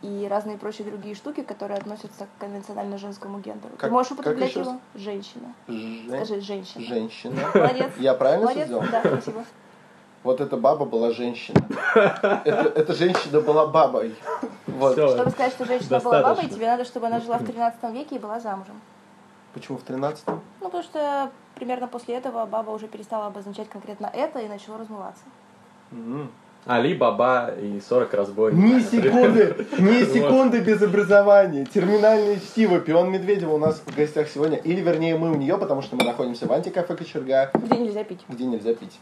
[0.02, 3.74] и разные прочие другие штуки, которые относятся к конвенционально женскому гендеру.
[3.78, 4.68] Как- Ты можешь как употреблять еще раз?
[4.68, 4.80] его?
[4.96, 5.54] Женщина.
[5.68, 6.84] Жен- Скажи «женщина».
[6.86, 7.42] Женщина.
[7.54, 7.92] Молодец.
[7.98, 8.84] Я правильно все Молодец, сделал?
[8.92, 9.46] да, спасибо.
[10.24, 11.60] Вот эта баба была женщина.
[11.96, 14.14] Это- Эта женщина была бабой.
[14.68, 14.94] Вот.
[14.94, 18.20] Чтобы сказать, что женщина была бабой, тебе надо, чтобы она жила в 13 веке и
[18.20, 18.80] была замужем.
[19.54, 24.40] Почему в 13 Ну, потому что примерно после этого баба уже перестала обозначать конкретно это
[24.40, 25.24] и начало размываться.
[25.92, 26.30] М.
[26.66, 28.62] Али Баба и 40 разбойников.
[28.62, 31.64] Ни секунды, ни секунды без образования.
[31.66, 32.80] Терминальное чтиво.
[32.82, 34.58] Пион Медведева у нас в гостях сегодня.
[34.58, 38.20] Или, вернее, мы у нее, потому что мы находимся в антикафе Кочерга, Где нельзя пить.
[38.28, 39.00] где нельзя пить.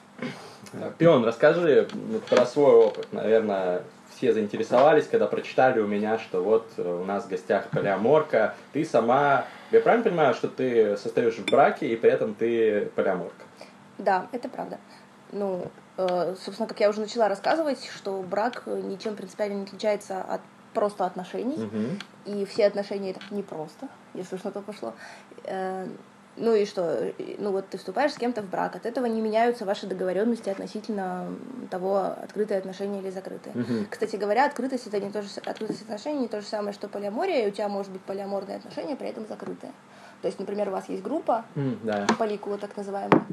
[1.00, 1.88] Пион, расскажи
[2.30, 3.08] про свой опыт.
[3.12, 3.82] Наверное,
[4.16, 8.56] все заинтересовались, когда прочитали у меня, что вот э, у нас в гостях полиаморка.
[8.74, 13.44] Ты сама, я правильно понимаю, что ты состоишь в браке и при этом ты полиаморка?
[13.98, 14.80] Да, это правда.
[15.32, 20.22] Ну, э, собственно, как я уже начала рассказывать, что брак э, ничем принципиально не отличается
[20.22, 20.42] от
[20.74, 21.58] просто отношений.
[21.58, 22.00] Мгм.
[22.26, 24.94] И все отношения это не просто, если уж на то пошло.
[26.38, 29.64] Ну и что, ну вот ты вступаешь с кем-то в брак, от этого не меняются
[29.64, 31.28] ваши договоренности относительно
[31.72, 33.56] того, открытые отношения или закрытые.
[33.56, 33.88] Мгм.
[33.90, 37.46] Кстати говоря, открытость это не то же, открытость отношений не то же самое, что полиамория,
[37.46, 39.72] и у тебя может быть полиаморные отношения, при этом закрытые.
[40.26, 42.08] То есть, например, у вас есть группа, М, Да.
[42.18, 43.24] поликула так называемая,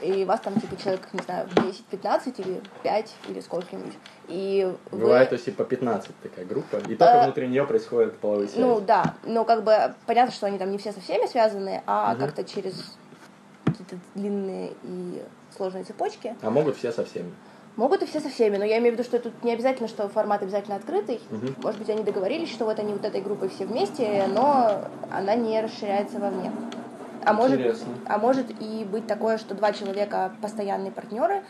[0.00, 3.92] и вас там типа человек, не знаю, 10-15 или 5 или сколько-нибудь.
[4.28, 4.98] И вы...
[4.98, 8.48] Бывает, то есть и по 15 такая группа, и только Э, внутри нее происходит половые
[8.48, 8.62] связи.
[8.62, 12.12] Ну да, но как бы понятно, что они там не все со всеми связаны, а
[12.14, 12.20] Мгм.
[12.20, 12.96] как-то через
[13.66, 15.22] какие-то длинные и
[15.54, 16.34] сложные цепочки.
[16.40, 17.30] А могут все со всеми.
[17.76, 20.08] Могут и все со всеми, но я имею в виду, что тут не обязательно, что
[20.08, 21.20] формат обязательно открытый.
[21.30, 21.54] Мгм.
[21.62, 25.60] Может быть, они договорились, что вот они вот этой группой все вместе, но она не
[25.60, 26.52] расширяется вовне.
[27.24, 27.92] А может, Интересно.
[28.06, 31.42] а может и быть такое, что два человека постоянные партнеры,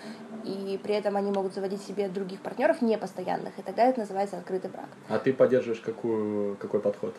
[0.44, 4.70] и при этом они могут заводить себе других партнеров непостоянных, и тогда это называется открытый
[4.70, 4.88] брак.
[5.08, 7.14] А ты поддерживаешь какую, какой подход?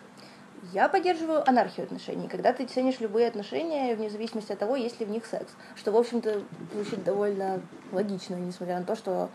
[0.71, 5.05] Я поддерживаю анархию отношений, когда ты ценишь любые отношения вне зависимости от того, есть ли
[5.05, 5.51] в них секс.
[5.75, 6.41] Что, в общем-то,
[6.73, 9.29] звучит довольно логично, несмотря на то, что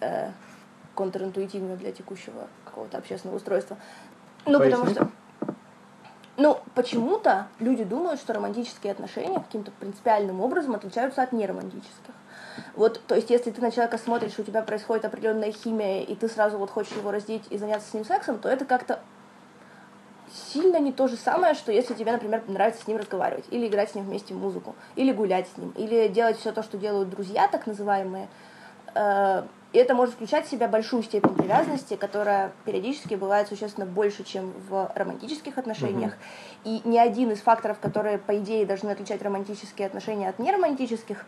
[0.00, 0.30] э,
[0.96, 3.76] контринтуитивно для текущего какого-то общественного устройства.
[4.44, 5.08] Ну, потому что...
[6.36, 12.14] Ну, почему-то люди думают, что романтические отношения каким-то принципиальным образом отличаются от неромантических.
[12.74, 16.28] Вот, то есть, если ты на человека смотришь, у тебя происходит определенная химия, и ты
[16.28, 19.00] сразу вот хочешь его раздеть и заняться с ним сексом, то это как-то
[20.32, 23.90] сильно не то же самое, что если тебе, например, нравится с ним разговаривать, или играть
[23.90, 27.10] с ним вместе в музыку, или гулять с ним, или делать все то, что делают
[27.10, 28.28] друзья, так называемые.
[28.94, 34.24] Э, И это может включать в себя большую степень привязанности, которая периодически бывает существенно больше,
[34.24, 36.14] чем в романтических отношениях.
[36.64, 41.24] И ни один из факторов, которые, по идее, должны отличать романтические отношения от неромантических,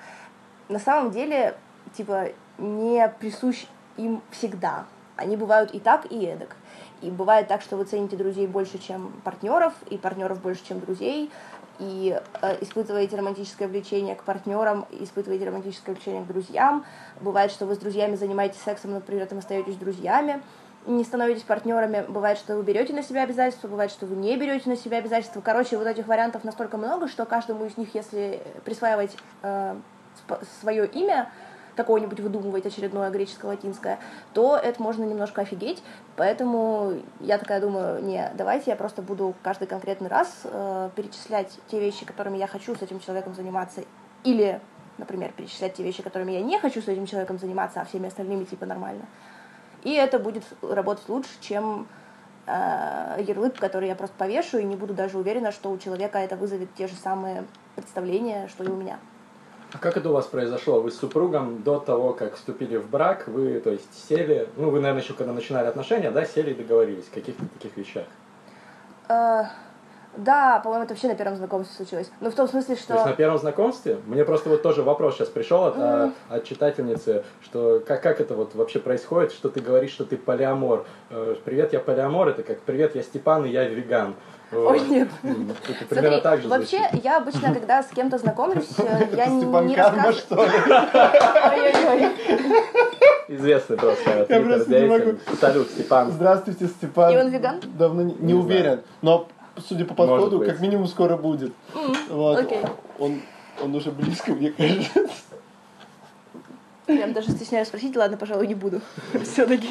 [0.69, 1.55] на самом деле,
[1.97, 4.87] типа, не присущ им всегда.
[5.17, 6.57] Они бывают и так, и эдак.
[7.03, 11.31] И бывает так, что вы цените друзей больше, чем партнеров, и партнеров больше, чем друзей,
[11.79, 16.85] и э, испытываете романтическое влечение к партнерам, испытываете романтическое влечение к друзьям.
[17.21, 20.41] Бывает, что вы с друзьями занимаетесь сексом, но при этом остаетесь друзьями,
[20.87, 22.05] не становитесь партнерами.
[22.09, 25.41] Бывает, что вы берете на себя обязательства, бывает, что вы не берете на себя обязательства.
[25.41, 29.77] Короче, вот этих вариантов настолько много, что каждому из них, если присваивать э,
[30.61, 31.31] свое имя,
[31.77, 33.99] какое-нибудь выдумывать очередное греческо-латинское,
[34.33, 35.83] то это можно немножко офигеть.
[36.17, 41.81] Поэтому я такая думаю, не, давайте я просто буду каждый конкретный раз э, перечислять те
[41.81, 43.83] вещи, которыми я хочу с этим человеком заниматься,
[44.25, 44.61] или,
[44.99, 48.45] например, перечислять те вещи, которыми я не хочу с этим человеком заниматься, а всеми остальными
[48.45, 49.07] типа нормально.
[49.83, 51.89] И это будет работать лучше, чем
[52.47, 56.37] э, ярлык, который я просто повешу, и не буду даже уверена, что у человека это
[56.37, 58.99] вызовет те же самые представления, что и у меня.
[59.73, 60.81] А как это у вас произошло?
[60.81, 64.81] Вы с супругом до того, как вступили в брак, вы, то есть, сели, ну, вы,
[64.81, 68.05] наверное, еще когда начинали отношения, да, сели и договорились о каких-то таких вещах?
[69.09, 69.45] Э,
[70.17, 72.11] да, по-моему, это вообще на первом знакомстве случилось.
[72.21, 73.13] Ну, в том смысле, То есть на что...
[73.15, 73.99] первом знакомстве?
[74.07, 78.35] Мне просто вот тоже вопрос сейчас пришел от, а, от читательницы, что как, как это
[78.35, 80.85] вот вообще происходит, что ты говоришь, что ты полиамор.
[81.09, 84.17] Э, Привет, я полиамор, это как привет, я Степан, и я веган.
[84.53, 84.73] Вот.
[84.73, 85.09] Ой, нет.
[85.23, 89.45] Это примерно Смотри, так же вообще, я обычно, когда с кем-то знакомлюсь, э, я не,
[89.45, 90.15] не рассказываю...
[93.29, 95.15] Известный просто Я просто не могу.
[95.41, 96.13] Салют, Степан.
[96.13, 97.15] Здравствуйте, Степан.
[97.15, 97.61] И он веган?
[97.79, 99.27] Давно не, не Не уверен, но
[99.67, 101.55] судя по подходу, как минимум скоро будет.
[102.11, 102.39] Вот.
[102.39, 102.61] окей.
[102.99, 103.23] Он,
[103.63, 105.07] он уже близко, мне кажется.
[106.85, 108.83] Прям даже стесняюсь спросить, ладно, пожалуй, не буду.
[109.23, 109.69] Все-таки.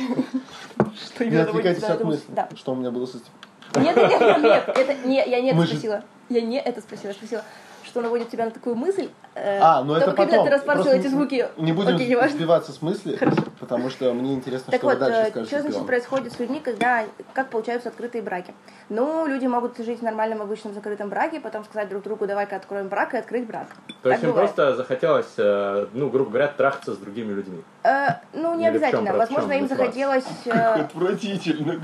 [1.06, 2.50] Что Не именно отвлекайтесь от мысли, Да.
[2.56, 3.51] что у меня было со Степаном.
[3.75, 6.03] Нет, нет, нет, нет, это не, я не это спросила.
[6.29, 7.43] Я не это спросила, спросила,
[7.91, 9.10] что наводит тебя на такую мысль.
[9.36, 10.45] э, А, ну это потом.
[10.45, 11.45] ты распарсил Просто эти звуки.
[11.58, 12.38] Не будем Окей, неважно.
[12.38, 13.19] сбиваться с мысли,
[13.60, 15.56] потому что мне интересно, Так что вы вот, дальше э, скажете.
[15.58, 18.54] что значит происходит с людьми, когда, как получаются открытые браки?
[18.88, 22.88] Ну, люди могут жить в нормальном обычном закрытом браке, потом сказать друг другу, давай-ка откроем
[22.88, 23.67] брак и открыть брак.
[24.01, 24.54] То есть Так им бывает.
[24.54, 27.62] просто захотелось, э, ну, грубо говоря, трахаться с другими людьми.
[27.84, 29.13] Э, ну, не Или обязательно.
[29.13, 30.25] в Возможно, им захотелось...
[30.45, 31.75] э, Отвратительно.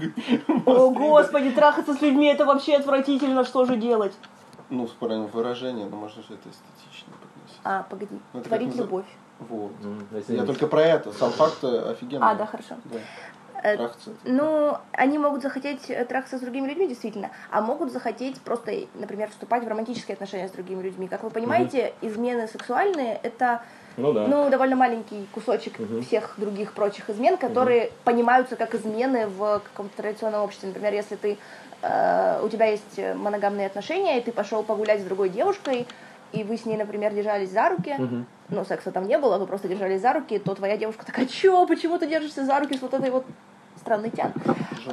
[0.66, 4.14] О, господи, трахаться с людьми это вообще отвратительно, что же делать?
[4.70, 7.60] Ну, с правильным выражением, но можно же это эстетично подносить.
[7.64, 9.06] А, погоди, Ну, творить как любовь.
[9.40, 9.72] Вот.
[9.84, 11.14] М, Я только про это.
[11.14, 12.28] Сам факт э, офигенный.
[12.28, 12.76] А, да, хорошо.
[12.86, 13.00] Да.
[13.64, 14.12] Э, Трахаться.
[14.26, 19.30] Ну, они могут захотеть э, трахаться с другими людьми, действительно, а могут захотеть просто, например,
[19.30, 21.08] вступать в романтические отношения с другими людьми.
[21.08, 23.64] Как вы понимаете, измены сексуальные— это
[23.96, 24.28] Ну да.
[24.28, 26.04] ну, довольно маленький кусочек Мгм.
[26.04, 30.68] всех других прочих измен, которые понимаются как измены в каком-то традиционном обществе.
[30.68, 31.38] Например, если ты,
[31.82, 35.88] э, у тебя есть моногамные отношения, и ты пошел погулять с другой девушкой,
[36.34, 37.96] и вы с ней, например, держались за руки,
[38.50, 41.66] ну, секса там не было, вы просто держались за руки, то твоя девушка такая, чё,
[41.68, 43.26] почему ты держишься за руки с вот этой вот
[43.88, 44.34] странной тян?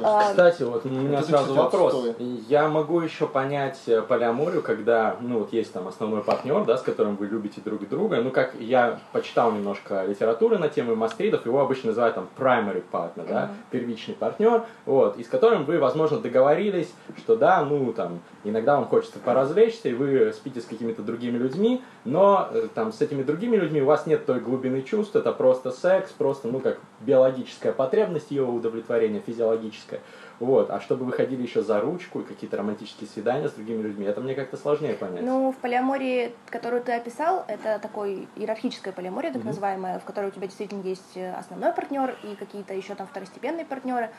[0.01, 1.93] А, Кстати, вот у меня Это, сразу вопрос.
[1.93, 2.15] отстой.
[2.47, 6.81] Я могу еще понять э, полиаморию, когда, ну, вот есть там основной партнер, да, с
[6.81, 8.21] которым вы любите друг друга.
[8.21, 13.27] Ну, как я почитал немножко литературы на тему мастридов, его обычно называют там primary partner,
[13.27, 18.75] да, первичный партнер, вот, и с которым вы, возможно, договорились, что да, ну, там, иногда
[18.75, 23.23] вам хочется поразвлечься, и вы спите с какими-то другими людьми, но э, там с этими
[23.23, 27.73] другими людьми у вас нет той глубины чувств, это просто секс, просто, ну, как биологическая
[27.73, 30.01] потребность, ее удовлетворение физиологическое.
[30.39, 34.05] Вот, а чтобы вы ходили еще за ручку и какие-то романтические свидания с другими людьми,
[34.05, 35.23] это мне как-то сложнее понять.
[35.23, 40.31] Ну, в полиамории, которую ты описал, это такой иерархическая полиамория, так называемая, в которой у
[40.31, 44.09] тебя действительно есть э, основной партнер и какие-то еще там второстепенные партнеры.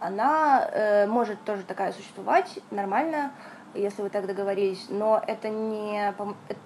[0.00, 3.32] Она э, может тоже такая существовать нормально,
[3.74, 6.12] если вы так договорились, но это не,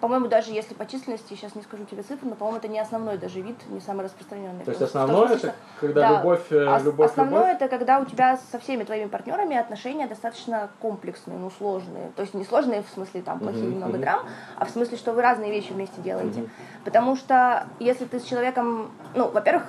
[0.00, 3.18] по-моему, даже если по численности, сейчас не скажу тебе цифры, но, по-моему, это не основной
[3.18, 4.64] даже вид, не самый распространенный.
[4.64, 6.16] То есть основное это когда Да.
[6.18, 7.56] любовь, э, Ос- любовь, Основное любовь.
[7.56, 12.10] это когда у тебя со всеми твоими партнерами отношения достаточно комплексные, ну сложные.
[12.16, 14.20] То есть не сложные в смысле там плохие Мгм, много драм,
[14.56, 16.48] а в смысле, что вы разные вещи вместе делаете.
[16.84, 19.64] Потому что если ты с человеком, ну, во-первых,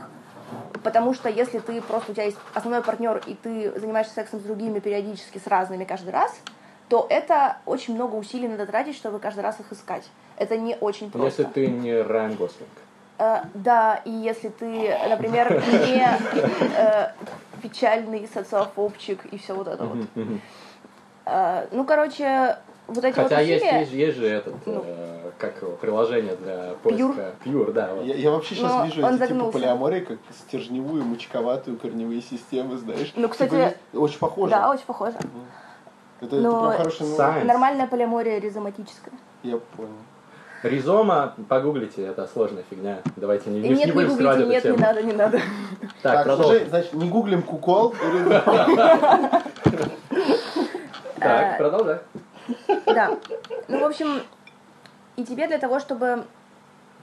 [0.83, 4.43] потому что если ты просто у тебя есть основной партнер и ты занимаешься сексом с
[4.43, 6.33] другими периодически с разными каждый раз,
[6.89, 10.03] то это очень много усилий надо тратить, чтобы каждый раз их искать.
[10.37, 11.41] Это не очень просто.
[11.43, 12.69] Если ты не Райан Гослинг.
[13.17, 16.05] Э, да, и если ты, например, не
[16.77, 17.11] э,
[17.61, 20.05] печальный социофобчик и все вот это вот.
[21.25, 23.79] Э, ну, короче, вот эти Хотя вот есть, усилия...
[23.79, 24.83] есть, есть же этот, Ну.
[24.85, 27.33] э, как его, приложение для поиска.
[27.43, 27.93] Pure, да.
[27.95, 28.05] вот.
[28.05, 29.51] Я, я вообще сейчас Но вижу эти типа загнулся.
[29.53, 33.11] полиамории как стержневую, мочковатую корневые системы, знаешь.
[33.15, 34.51] Ну, кстати, Типа есть- очень похоже.
[34.51, 35.15] Да, очень похоже.
[35.17, 35.27] Это,
[36.21, 37.43] это но прям хороший ну, Science.
[37.43, 39.13] Нормальная полиамория ризоматическая.
[39.43, 39.91] Я понял.
[40.63, 42.97] Ризома, погуглите, это сложная фигня.
[43.17, 45.37] Давайте не, не, нет, не не будем скрывать гуглите, эту нет, не надо, не надо.
[46.01, 46.45] Так, Так, продолжим.
[46.45, 47.93] слушай, значит, не гуглим кукол.
[51.17, 51.99] Так, Э, продолжай.
[52.85, 53.17] Да.
[53.67, 54.21] Ну, в общем,
[55.15, 56.25] и тебе для того, чтобы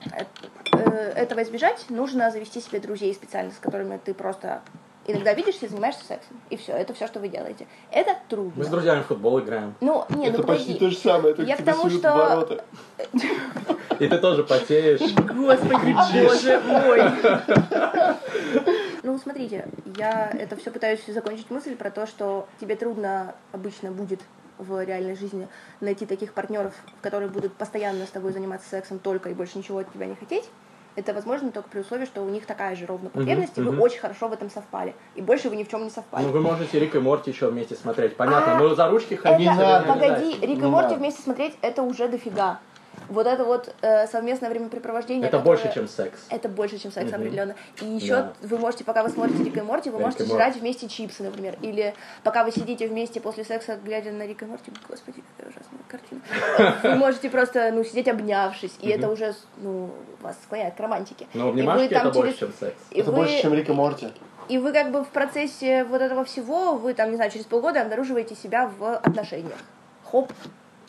[0.05, 0.25] э,
[0.73, 4.61] э, этого избежать, нужно завести себе друзей специально, с которыми ты просто
[5.07, 6.37] иногда видишься и занимаешься сексом.
[6.51, 7.67] И все, это все, что вы делаете.
[7.91, 8.53] Это трудно.
[8.57, 9.75] Мы с друзьями в футбол играем.
[9.81, 10.79] Ну, не, Это ну почти подожди.
[10.79, 12.65] то же самое, только Я к тому, что- ворота.
[13.99, 15.01] И ты тоже потеешь.
[15.15, 15.93] Господи,
[16.25, 17.03] боже мой.
[19.03, 24.21] Ну, смотрите, я это все пытаюсь закончить мысль про то, что тебе трудно обычно будет
[24.59, 25.49] в реальной жизни
[25.81, 29.93] найти таких партнеров, которые будут постоянно с тобой заниматься сексом только и больше ничего от
[29.93, 30.49] тебя не хотеть.
[30.95, 33.81] Это возможно только при условии, что у них такая же ровно потребность, и вы мгм.
[33.81, 34.95] очень хорошо в этом совпали.
[35.15, 36.25] И больше вы ни в чем не совпали.
[36.25, 38.17] Ну, вы можете Рик и Морти еще вместе смотреть.
[38.17, 40.35] Понятно, А, но за ручки ходить Это, погоди.
[40.41, 42.61] Рик и Не Морти вместе смотреть, это уже дофига.
[43.09, 45.27] Вот это вот э, совместное времяпрепровождение.
[45.29, 46.19] Это которое- больше, чем секс.
[46.31, 47.21] Это больше, чем секс, Мгм.
[47.21, 47.55] определенно.
[47.81, 48.33] И еще Да.
[48.43, 50.35] вы можете, пока вы смотрите Рика и Морти, вы Рик можете Морти.
[50.37, 51.57] жрать вместе чипсы, например.
[51.63, 55.81] Или пока вы сидите вместе после секса, глядя на Рика и Морти, господи, какая ужасная
[55.89, 56.21] картина.
[56.95, 61.27] Вы можете просто, ну, сидеть обнявшись, и это уже, ну, вас склоняет к романтике.
[61.35, 62.77] Но вы обнимашки это больше, чем секс.
[62.91, 64.09] и Это вы- больше, чем Рик и Морти.
[64.49, 67.81] И вы как бы в процессе вот этого всего, вы там, не знаю, через полгода
[67.83, 69.59] обнаруживаете себя в отношениях.
[70.05, 70.33] Хоп.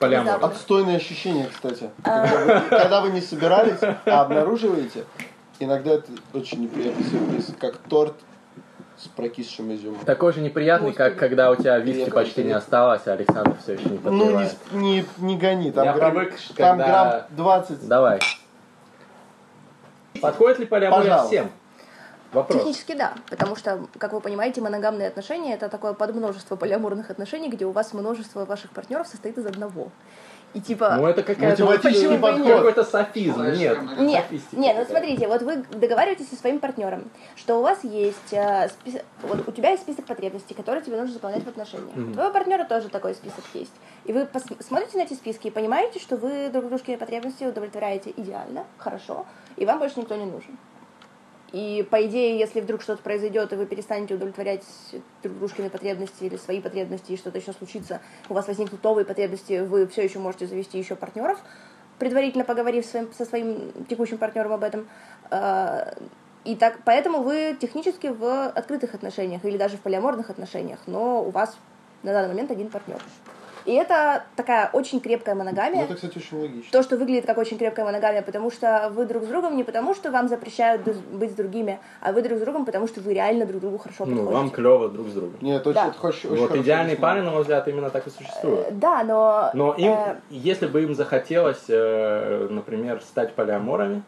[0.04, 0.26] Полиамор.
[0.26, 0.48] внезапно.
[0.48, 1.90] Отстойное ощущение, кстати.
[2.04, 2.28] А.
[2.28, 5.06] Когда вы, когда вы не собирались, а обнаруживаете,
[5.60, 8.16] иногда это очень неприятный сюрприз, как торт
[8.98, 10.00] с прокисшим изюмом.
[10.06, 13.90] Такой же неприятный, как когда у тебя виски почти не осталось, а Александр все еще
[13.90, 17.88] не Ну, не, не, не гони, там, Я грамм, привык, там когда- грамм 20.
[17.88, 18.20] Давай.
[20.22, 21.52] Подходит ли полиамория всем?
[22.34, 22.58] Вопрос.
[22.60, 27.66] Технически да, потому что, как вы понимаете, моногамные отношения это такое подмножество полиаморных отношений, где
[27.66, 29.90] у вас множество ваших партнеров состоит из одного.
[30.54, 30.98] И типа.
[30.98, 32.46] Ну, это какая-то Мотивативный подход.
[32.46, 33.44] какой-то софизм.
[33.44, 33.80] Нет.
[33.98, 38.70] Нет, нет, ну смотрите, вот вы договариваетесь со своим партнером, что у вас есть э,
[38.70, 41.96] список, вот у тебя есть список потребностей, которые тебе нужно заполнять в отношениях.
[41.96, 43.74] У твоего партнера тоже такой список есть.
[44.06, 48.14] И вы пос- смотрите на эти списки и понимаете, что вы друг дружки потребности удовлетворяете
[48.16, 50.56] идеально, хорошо, и вам больше никто не нужен.
[51.54, 54.66] И по идее, если вдруг что-то произойдет, и вы перестанете удовлетворять
[55.22, 59.62] друг дружкины потребности или свои потребности, и что-то еще случится, у вас возникнут новые потребности,
[59.62, 61.40] вы все еще можете завести еще партнеров,
[62.00, 64.88] предварительно поговорив своим, со своим текущим партнером об этом.
[65.32, 65.94] Э,
[66.44, 71.30] И так, поэтому вы технически в открытых отношениях или даже в полиаморных отношениях, но у
[71.30, 71.56] вас
[72.04, 73.00] на данный момент один партнер.
[73.66, 75.84] И это такая очень крепкая Ну, моногамия.
[75.84, 76.72] это, кстати, очень логично.
[76.72, 79.94] То, что выглядит как очень крепкая моногамия, потому что вы друг с другом не потому,
[79.96, 83.46] что вам запрещают быть с другими, а вы друг с другом, потому что вы реально
[83.46, 84.34] друг другу хорошо Ну, подходите.
[84.36, 85.36] вам клево друг с другом.
[85.42, 85.88] Нет, очень, Да.
[85.88, 87.02] это очень, очень Вот идеальный объяснено.
[87.02, 88.68] парень, на мой взгляд, именно так и существует.
[88.68, 89.50] Э, Да, но...
[89.54, 94.04] Но им, э, если бы им захотелось, э, например, стать полиаморами,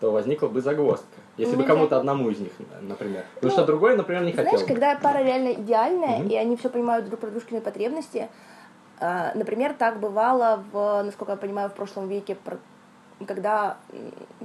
[0.00, 1.06] то возникла бы загвоздка.
[1.36, 1.74] Если бы Нельзя.
[1.74, 3.24] кому-то одному из них, например.
[3.34, 4.44] Потому Ну, что другой, например, не хотел.
[4.50, 4.66] Знаешь, бы.
[4.74, 6.28] когда пара реально идеальная, Мгм.
[6.28, 8.28] и они все понимают друг про дружкины потребности, э,
[9.00, 12.36] например, так бывало в, насколько я понимаю, в прошлом веке,
[13.26, 13.76] когда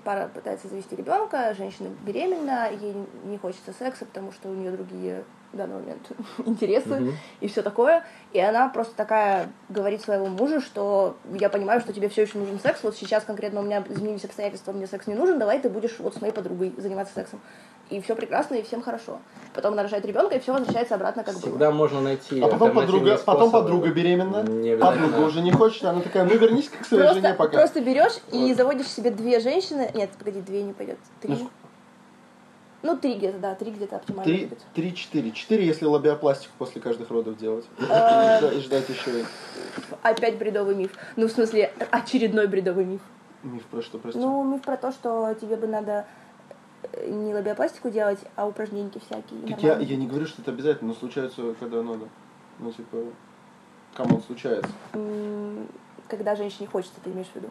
[0.03, 5.23] пара пытается завести ребенка, женщина беременна, ей не хочется секса, потому что у нее другие
[5.53, 6.11] в данный момент
[6.45, 7.13] интересы Мгм.
[7.39, 8.03] и все такое.
[8.33, 12.59] И она просто такая говорит своему мужу, что я понимаю, что тебе все еще нужен
[12.59, 12.83] секс.
[12.83, 16.15] Вот сейчас конкретно у меня изменились обстоятельства, мне секс не нужен, давай ты будешь вот
[16.15, 17.39] с моей подругой заниматься сексом.
[17.89, 19.19] И все прекрасно, и всем хорошо.
[19.53, 21.41] Потом она рожает ребенка, и все возвращается обратно, как было.
[21.43, 24.43] Всегда можно найти А потом подруга, потом подруга беременна,
[24.79, 27.57] подруга уже не хочет, она такая, ну вернись к своей жене Просто, пока.
[27.57, 29.91] просто берешь и заводишь себе две женщины.
[29.93, 30.97] Нет, погоди, две не пойдет.
[31.21, 31.33] Три.
[31.35, 31.49] Ну,
[32.81, 34.59] Ну, три где-то, да, три где-то оптимально Три, будет.
[34.73, 35.31] три, четыре.
[35.31, 37.65] Четыре, если лобиопластику после каждых родов делать.
[37.79, 39.25] И жда- и ждать еще.
[40.01, 40.91] Опять бредовый миф.
[41.15, 43.01] Ну, в смысле, очередной бредовый миф.
[43.43, 44.19] Миф про что, прости.
[44.19, 46.05] Ну, миф про то, что тебе бы надо
[47.07, 49.41] не лобиопластику делать, а упражненьки всякие.
[49.47, 52.07] так я, я не говорю, что это обязательно, но случается, когда надо.
[52.59, 52.97] Ну, типа,
[53.95, 54.71] кому он случается.
[56.07, 57.49] Когда женщине хочется, ты имеешь в виду?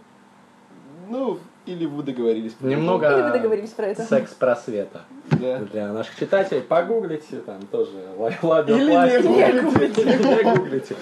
[1.08, 2.54] Ну, или вы договорились.
[2.60, 4.02] Немного Или вы договорились про это?
[4.02, 5.02] секс-просвета.
[5.30, 5.58] Да.
[5.58, 8.30] Для наших читателей погуглите, там тоже ла-
[8.62, 10.04] Или не гуглите.
[10.04, 10.96] Не гуглите.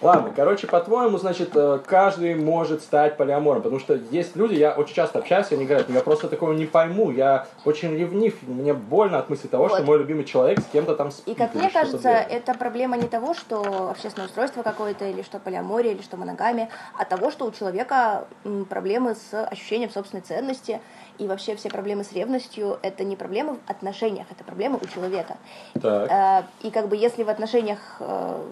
[0.00, 4.94] Ладно, короче, по-твоему, значит, э, каждый может стать полиамором, потому что есть люди, я очень
[4.94, 9.18] часто общаюсь, они говорят, «Ну, я просто такого не пойму, я очень ревнив, мне больно
[9.18, 9.86] от мысли того, что Вот.
[9.86, 11.34] мой любимый человек с кем-то там спит.
[11.34, 12.28] И как мне кажется, делает».
[12.30, 17.04] это проблема не того, что общественное устройство какое-то, или что полиамория, или что моногамия, а
[17.04, 18.26] того, что у человека
[18.68, 20.80] проблемы с ощущением собственной ценности,
[21.18, 25.36] и вообще все проблемы с ревностью— это не проблемы в отношениях, это проблемы у человека.
[25.80, 26.10] Так.
[26.10, 28.42] Э, И как бы если в отношениях э,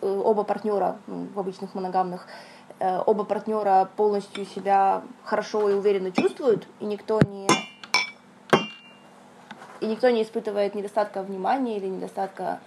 [0.00, 2.26] оба партнера, в обычных моногамных,
[2.78, 7.46] э, оба партнера полностью себя хорошо и уверенно чувствуют, и никто не
[9.80, 12.60] и никто не испытывает недостатка внимания или недостатка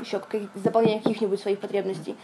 [0.00, 0.22] еще
[0.54, 2.16] заполнения каких-нибудь своих потребностей,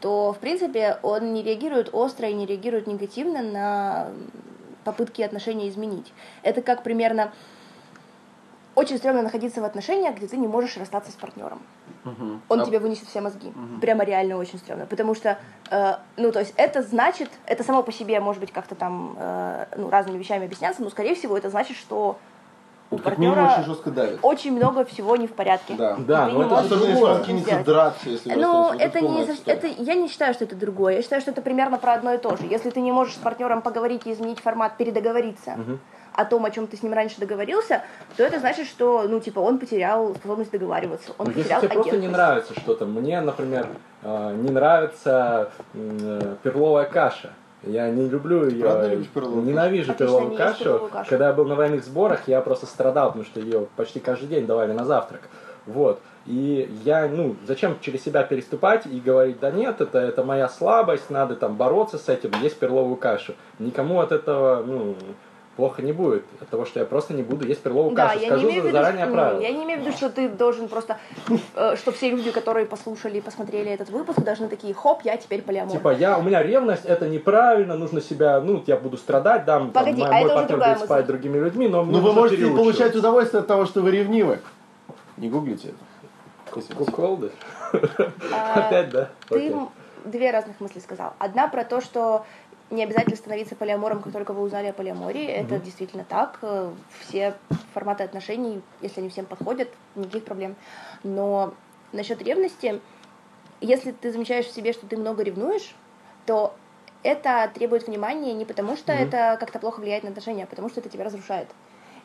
[0.00, 4.08] то, в принципе, он не реагирует остро и не реагирует негативно на
[4.84, 6.12] попытки отношения изменить.
[6.42, 7.32] Это как примерно
[8.76, 11.60] очень стрёмно находиться в отношениях, где ты не можешь расстаться с партнером.
[12.04, 12.40] Мгм.
[12.48, 13.52] Он А- тебе вынесет все мозги.
[13.80, 14.86] Прямо реально очень стрёмно.
[14.86, 15.38] Потому что,
[15.70, 19.64] э, ну, то есть это значит, это само по себе может быть как-то там, э,
[19.76, 22.18] ну, разными вещами объясняться, но, скорее всего, это значит, что
[22.90, 24.18] у как минимум партнера очень жестко давит.
[24.22, 25.74] очень много всего не в порядке.
[25.74, 25.96] Да.
[25.98, 29.54] Да, но не это Особенно если он кинется драться, если Ну, это не отстой.
[29.54, 30.94] это я не считаю, что это другое.
[30.96, 32.44] Я считаю, что это примерно про одно и то же.
[32.48, 35.56] Если ты не можешь с партнером поговорить и изменить формат, передоговориться
[36.16, 37.82] о том, о чем ты с ним раньше договорился,
[38.16, 41.70] то это значит, что, ну, типа, он потерял способность договариваться, он Ну, если потерял тебе
[41.70, 42.16] просто не агентность.
[42.16, 43.66] нравится что-то, мне, например,
[44.02, 47.30] э, не нравится э, перловая каша.
[47.62, 48.62] Я не люблю ее.
[48.64, 49.44] правда любишь перловую?
[49.44, 50.64] Ненавижу Отлично, перловую кашу.
[50.64, 51.10] перловую кашу.
[51.10, 54.46] Когда я был на военных сборах, я просто страдал, потому что ее почти каждый день
[54.46, 55.22] давали на завтрак.
[55.66, 56.00] Вот.
[56.26, 61.08] И я, ну, зачем через себя переступать и говорить, да нет, это, это моя слабость,
[61.10, 63.34] надо там бороться с этим, есть перловую кашу.
[63.58, 64.96] Никому от этого, ну,
[65.56, 66.24] плохо не будет.
[66.40, 68.20] От того, что я просто не буду есть перловую Да, кашу.
[68.20, 69.40] я Скажу не имею в виду, заранее правила.
[69.40, 70.98] я не имею в виду, что ты должен просто,
[71.54, 75.42] э, что все люди, которые послушали и посмотрели этот выпуск, должны такие, хоп, я теперь
[75.42, 75.72] полиамор.
[75.72, 79.84] Типа, я, у меня ревность, это неправильно, нужно себя, ну, я буду страдать, дам, там,
[79.84, 81.02] Погоди, мой, а мой партнер будет спать с мысль.
[81.06, 82.62] другими людьми, но мне Ну, вы можете переучиваться.
[82.62, 84.40] получать удовольствие от того, что вы ревнивы.
[85.16, 86.74] Не гуглите это.
[86.74, 87.30] Куколды?
[88.32, 89.08] А, Опять, да?
[89.28, 89.54] Ты
[90.04, 91.14] две разных мысли сказал.
[91.18, 92.24] Одна про то, что
[92.70, 95.26] не обязательно становиться полиамором, как только вы узнали о полиамории.
[95.26, 96.38] Это действительно так.
[96.42, 97.34] Э, Все
[97.72, 100.56] форматы отношений, если они всем подходят, никаких проблем.
[101.04, 101.54] Но
[101.92, 102.80] насчет ревности,
[103.60, 105.74] если ты замечаешь в себе, что ты много ревнуешь,
[106.26, 106.54] то
[107.02, 110.80] это требует внимания не потому, что это как-то плохо влияет на отношения, а потому что
[110.80, 111.48] это тебя разрушает.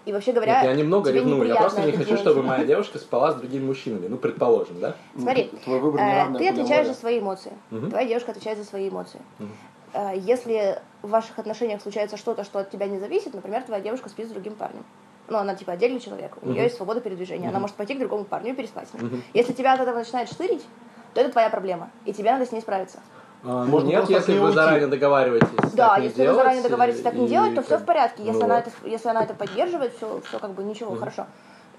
[0.06, 2.22] И вообще говоря, Нет, я немного тебе ревную, я просто не хочу, делать.
[2.22, 4.96] чтобы моя девушка спала с другими мужчинами, ну, предположим, да?
[5.16, 7.52] Смотри, Твой выбор э, неравный ты отвечаешь за свои эмоции.
[7.70, 7.92] Мгм.
[7.92, 9.22] Твоя девушка отвечает за свои эмоции.
[9.38, 9.52] Мгм.
[9.94, 14.10] Э, Если в ваших отношениях случается что-то, что от тебя не зависит, например, твоя девушка
[14.10, 14.86] спит с другим парнем.
[15.28, 16.64] Ну, она типа отдельный человек, у нее Мгм.
[16.64, 17.62] есть свобода передвижения, она Мгм.
[17.62, 19.06] может пойти к другому парню и переспать с ним.
[19.06, 19.24] Мгм.
[19.34, 20.66] Если тебя от этого начинает штырить,
[21.14, 23.00] то это твоя проблема, и тебе надо с ней справиться.
[23.44, 24.92] А, Можно нет, просто если вы нее заранее уйти.
[24.92, 27.78] договариваетесь Да, так не если вы делать, заранее договариваетесь так не и делать, то все
[27.78, 28.24] в порядке.
[28.24, 28.68] Если, ну она вот.
[28.68, 31.28] это, если она это поддерживает, все, все как бы ничего, хорошо.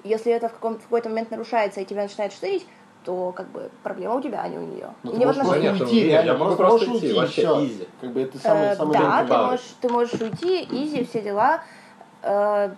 [0.02, 2.66] Если это в, каком- в какой-то момент нарушается и тебя начинает штырить,
[3.05, 4.88] то как бы проблема у тебя, а не у нее.
[5.03, 7.88] Ну, не в можешь уйти, реально, я могу просто уйти, уйти, вообще easy.
[8.00, 11.62] Как бы это самый, Э, самый да, ты можешь, ты можешь уйти, изи, все дела.
[12.22, 12.70] Э,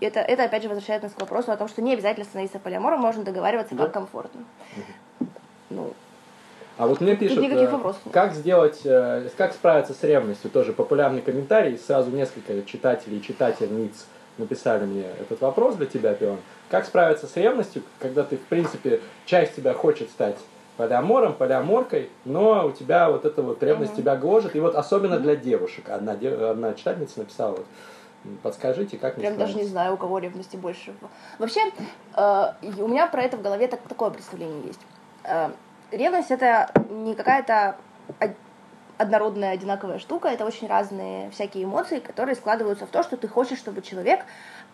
[0.00, 3.00] Это, это опять же возвращает нас к вопросу о том, что не обязательно становиться полиамором,
[3.00, 3.84] можно договариваться Да.
[3.84, 4.44] как комфортно.
[5.70, 5.92] Ну,
[6.78, 8.80] А вот мне пишут, э, как сделать,
[9.36, 14.06] как справиться с ревностью, тоже популярный комментарий, сразу несколько читателей и читательниц
[14.38, 16.38] написали мне этот вопрос для тебя, Пион.
[16.70, 20.36] Как справиться с ревностью, когда ты, в принципе, часть тебя хочет стать
[20.76, 25.36] полиамором, полиаморкой, но у тебя вот эта вот ревность тебя гложет, и вот особенно для
[25.36, 25.90] девушек.
[25.90, 27.66] Одна, де- одна читательница написала, вот,
[28.42, 30.94] подскажите, как прям даже не знаю, у кого ревности больше.
[31.38, 31.60] Вообще,
[32.16, 34.80] э, у меня про это в голове так, такое представление есть.
[35.24, 35.50] Э,
[35.90, 37.76] ревность это не какая-то
[39.02, 43.58] однородная, одинаковая штука, это очень разные всякие эмоции, которые складываются в то, что ты хочешь,
[43.58, 44.24] чтобы человек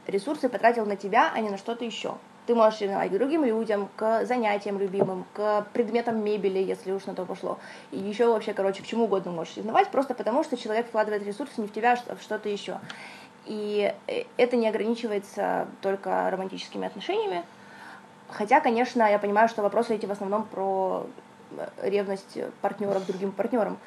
[0.06, 2.14] ресурсы потратил на тебя, а не на что-то еще.
[2.46, 7.14] Ты можешь ревновать к другим людям, к занятиям любимым, к предметам мебели, если уж на
[7.14, 7.58] то пошло.
[7.90, 11.60] И еще вообще, короче, к чему угодно можешь ревновать, просто потому что человек вкладывает ресурсы
[11.60, 12.78] не в тебя, а в что-то еще.
[13.44, 17.44] И э, это не ограничивается только романтическими отношениями.
[18.30, 21.06] Хотя, конечно, я понимаю, что вопросы эти в основном про
[21.50, 23.78] э, ревность партнера к другим партнерам.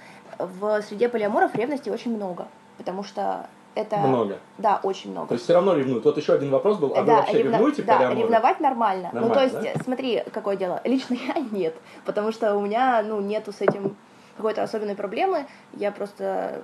[0.45, 3.97] В среде полиаморов ревности очень много, потому что это...
[3.97, 4.37] Много.
[4.57, 5.27] Да, очень много.
[5.29, 6.03] То есть все равно ревнуют.
[6.03, 8.21] Вот еще один вопрос был, а вы Да, вообще ревно- ревнуете да, полиаморы?
[8.21, 9.09] ревновать нормально.
[9.13, 10.81] ну, то Нормально, есть, э, смотри, какое дело.
[10.85, 11.75] Лично я нет,
[12.05, 13.95] потому что у меня, ну, нету с этим
[14.37, 15.45] какой-то особенной проблемы.
[15.73, 16.63] Я просто...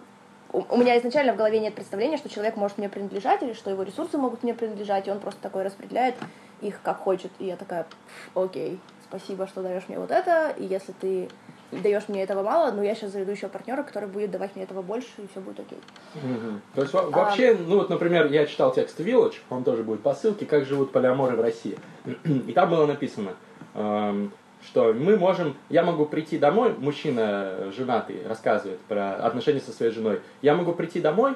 [0.53, 3.83] У, меня изначально в голове нет представления, что человек может мне принадлежать, или что его
[3.83, 6.15] ресурсы могут мне принадлежать, и он просто такой распределяет
[6.61, 7.31] их как хочет.
[7.39, 7.97] И я такая, «Пф,
[8.45, 11.29] окей, спасибо, что даешь мне вот это, и если ты
[11.71, 14.81] даешь мне этого мало, ну я сейчас заведу еще партнера, который будет давать мне этого
[14.81, 15.79] больше, и все будет окей.
[16.15, 16.61] Мгм.
[16.75, 20.13] То есть во- вообще, ну вот, например, я читал текст Village, он тоже будет по
[20.13, 21.77] ссылке, как живут полиаморы в России.
[22.23, 23.33] И там было написано,
[23.75, 24.31] эм,
[24.63, 30.21] что мы можем, я могу прийти домой, мужчина женатый рассказывает про отношения со своей женой,
[30.41, 31.33] я могу прийти домой,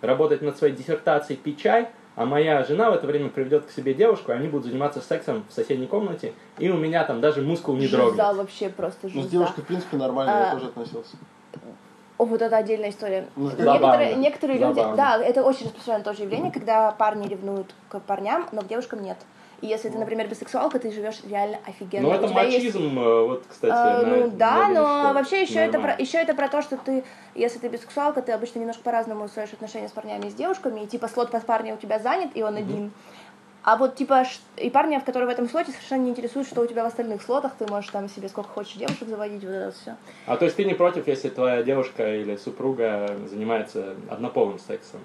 [0.00, 3.94] работать над своей диссертацией, пить чай, а моя жена в это время приведет к себе
[3.94, 7.74] девушку, и они будут заниматься сексом в соседней комнате, и у меня там даже мускул
[7.74, 8.36] не Жиза дрогнет.
[8.36, 9.28] вообще просто Ну, жиза.
[9.28, 11.16] с девушкой, в принципе, нормально я А, тоже относился.
[12.18, 13.26] О, вот это отдельная история.
[13.34, 14.14] Ну, некоторые, забавно.
[14.14, 14.96] некоторые люди, Забавно.
[14.96, 19.16] да, это очень распространенное тоже явление, когда парни ревнуют к парням, но к девушкам нет.
[19.62, 22.08] И если ты, например, бисексуалка, ты живешь реально офигенно.
[22.08, 23.72] Ну это тебя есть- мачизм, э, вот, кстати.
[23.72, 26.62] А, на- ну да, я но что вообще еще это, про, еще это про то,
[26.62, 27.04] что ты,
[27.36, 30.86] если ты бисексуалка, ты обычно немножко по-разному строишь отношения с парнями и с девушками, и
[30.88, 32.90] типа слот под парня у тебя занят, и он один.
[33.62, 34.24] А вот типа
[34.56, 37.22] и парня, в которые в этом слоте совершенно не интересует, что у тебя в остальных
[37.22, 39.94] слотах, ты можешь там себе сколько хочешь девушек заводить, вот это все.
[40.26, 44.98] А то есть ты не против, если твоя девушка или супруга занимается однополым сексом?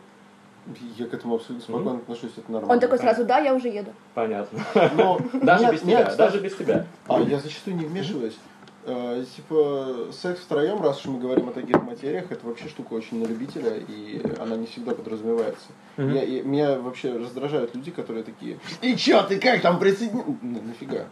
[0.97, 2.73] Я к этому абсолютно спокойно отношусь, это нормально.
[2.73, 3.91] Он такой сразу, да, я уже еду.
[4.13, 4.59] Понятно.
[4.95, 6.85] Но Даже без тебя, даже без тебя.
[7.07, 8.37] А я зачастую не вмешиваюсь.
[8.89, 13.21] Э, типа, секс втроем, раз уж мы говорим о таких материях, это вообще штука очень
[13.21, 15.67] на любителя, и она не всегда подразумевается.
[15.97, 20.37] Я- меня вообще раздражают люди, которые такие, и чё, ты как там присоединил?
[20.41, 21.05] Ну, нафига?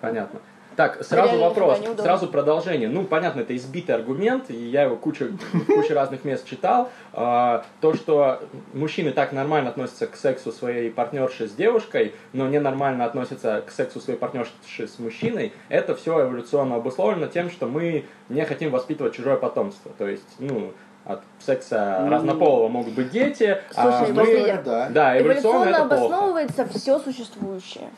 [0.00, 0.40] Понятно.
[0.80, 2.88] Так, сразу Реально вопрос, сразу продолжение.
[2.88, 5.26] Ну, понятно, это избитый аргумент, и я его кучу,
[5.66, 6.88] кучу разных мест читал.
[7.12, 8.40] А, то, что
[8.72, 14.00] мужчины так нормально относятся к сексу своей партнерши с девушкой, но ненормально относятся к сексу
[14.00, 19.36] своей партнерши с мужчиной, это все эволюционно обусловлено тем, что мы не хотим воспитывать чужое
[19.36, 19.92] потомство.
[19.98, 20.72] То есть, ну,
[21.04, 24.88] от секса Ну, разнополого могут быть дети, а Слушай, мы- мы- да.
[24.88, 25.94] Да, эволюционно, Эволюционно это плохо.
[25.96, 27.90] обосновывается все существующее.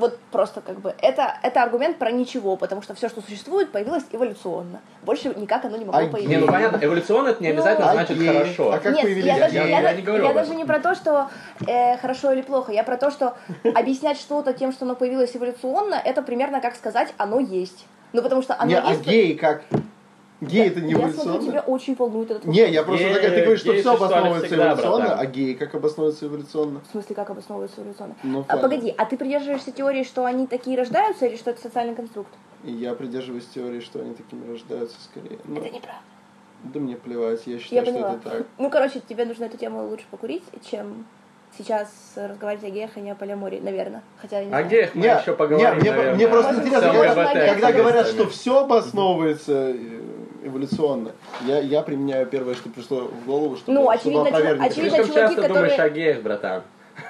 [0.00, 4.04] Вот просто как бы это, это аргумент про ничего, потому что все, что существует, появилось
[4.10, 4.80] эволюционно.
[5.02, 6.28] Больше никак оно не могло А появиться.
[6.34, 8.26] Не, ну понятно, эволюционно это не Ну, обязательно а значит геи?
[8.26, 8.72] хорошо.
[8.72, 10.80] А как Нет, появились я, даже, Я- я, я не говорю я даже не про
[10.80, 11.28] то, что
[11.66, 13.36] э, хорошо или плохо, я про то, что
[13.74, 17.84] объяснять что-то тем, что оно появилось эволюционно, это примерно как сказать, оно есть.
[18.14, 19.02] Ну потому что оно Не, а есть.
[19.02, 19.34] геи
[20.40, 21.60] Геи это не я смотрю, тебя эволюционно?
[21.62, 25.20] очень волнует этот Не, я просто Геи- такая, ты говоришь, что все обосновывается эволюционно, братан.
[25.20, 26.80] а геи как обосновываются эволюционно?
[26.88, 28.14] В смысле, как обосновывается эволюционно?
[28.22, 31.94] Ну, А, погоди, а ты придерживаешься теории, что они такие рождаются, или что это социальный
[31.94, 32.30] конструкт?
[32.64, 35.34] Я придерживаюсь теории, что они такими рождаются скорее.
[35.36, 36.00] Это неправда.
[36.64, 38.46] Да мне плевать, я Я считаю, что это так.
[38.58, 41.06] Ну, короче, тебе нужно эту тему лучше покурить, чем
[41.56, 44.02] сейчас разговаривать о геях, а не о полиамории, наверное.
[44.20, 47.34] Хотя я не О геях мы Не, еще поговорим, не, мне, наверное, мне просто интересно,
[47.34, 50.00] когда, говорят, что все обосновывается э,
[50.42, 51.12] эволюционно,
[51.46, 54.70] я, я применяю первое, что пришло в голову, чтобы, Ну, чтобы очевидно, чувак- опровергнуть.
[54.72, 56.62] очевидно, Слишком чуваки, часто думаешь которые- о геях, братан.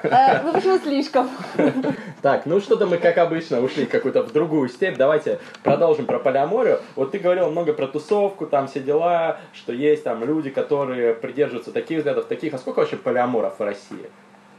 [0.05, 1.29] Э, Вы почему слишком?
[2.23, 4.97] Так, ну что-то мы, как обычно, ушли какую-то в другую степь.
[4.97, 6.79] Давайте продолжим про полиаморию.
[6.95, 11.73] Вот ты говорил много про тусовку, там все дела, что есть там люди, которые придерживаются
[11.73, 12.53] таких взглядов, таких.
[12.55, 14.11] А сколько вообще полиаморов в России?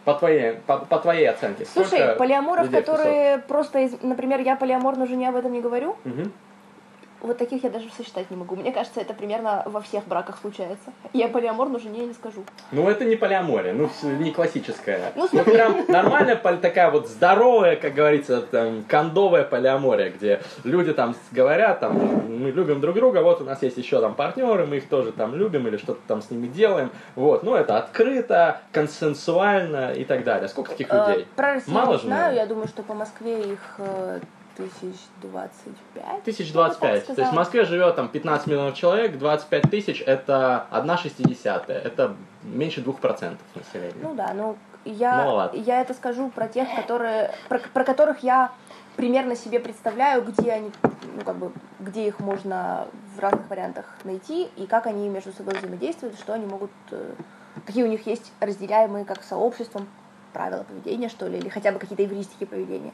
[0.05, 1.65] По твоей, по, по твоей оценке.
[1.71, 6.31] Слушай, полиаморов, которые просто, из- например, я полиаморной жене об этом не говорю, Мгм.
[7.21, 8.55] Вот таких я даже сосчитать не могу.
[8.55, 10.91] Мне кажется, это примерно во всех браках случается.
[11.13, 12.43] Я полиаморной жене не скажу.
[12.71, 15.11] Ну, это не полиамория, ну, не классическая.
[15.15, 21.15] Ну, Ну, прям нормальная, такая вот здоровая, как говорится, там, кондовая полиамория, где люди там
[21.31, 24.89] говорят, там, мы любим друг друга, вот у нас есть еще там партнеры, мы их
[24.89, 26.89] тоже там любим или что-то там с ними делаем.
[27.15, 30.47] Вот, ну, это открыто, консенсуально и так далее.
[30.47, 31.27] Сколько таких Э, людей?
[31.35, 34.19] Про Россию Мало не же, знаю, я думаю, что по Москве их э,
[34.55, 36.23] тысяч двадцать пять.
[36.23, 37.05] Тысяч двадцать пять.
[37.05, 37.35] То есть в.
[37.35, 41.79] Москве живет там 15 миллионов человек, 25 тысяч это одна шестидесятая.
[41.79, 44.01] Это меньше двух процентов населения.
[44.01, 45.57] Ну да, ну я, Маловато.
[45.57, 48.51] я это скажу про тех, которые, про, про которых я
[48.95, 50.71] примерно себе представляю, где они,
[51.15, 55.55] ну как бы, где их можно в разных вариантах найти и как они между собой
[55.55, 57.13] взаимодействуют, что они могут, э,
[57.65, 59.87] какие у них есть разделяемые как сообществом
[60.33, 62.93] правила поведения, что ли, или хотя бы какие-то эвристики поведения.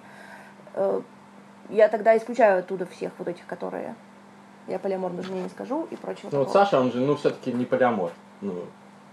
[1.70, 3.96] Я тогда исключаю оттуда всех вот этих, которые
[4.68, 6.30] я полиаморной жене не скажу и прочего.
[6.32, 6.52] Ну вот.
[6.52, 8.12] Саша, он же, ну, все-таки не полиамор.
[8.42, 8.66] Ну,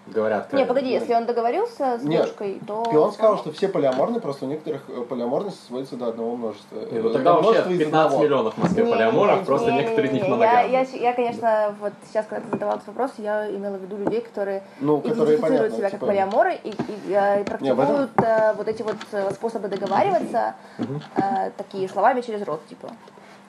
[0.06, 0.52] говорят.
[0.52, 2.84] Не, погоди, если он договорился с Нет, девушкой, то...
[2.92, 6.76] И он сказал, что все полиаморны, просто у некоторых э, полиаморность сводится до одного множества.
[6.92, 8.22] Не, ну Э, тогда вообще множество из 15 одного.
[8.24, 10.34] миллионов в Москве Не, полиаморов, не, просто не, некоторые них не, не.
[10.34, 10.70] моногамны.
[10.72, 13.96] Я, я, я, конечно, вот сейчас, когда ты задавал этот вопрос, я имела в виду
[13.96, 15.40] людей, которые Ну, которые идентифицируют
[15.70, 16.74] понятно, себя типа- как полиаморы и, и,
[17.14, 21.88] э, и Не, в этом- практикуют э, вот эти вот э, способы договариваться э, такие
[21.88, 22.88] словами через рот, типа,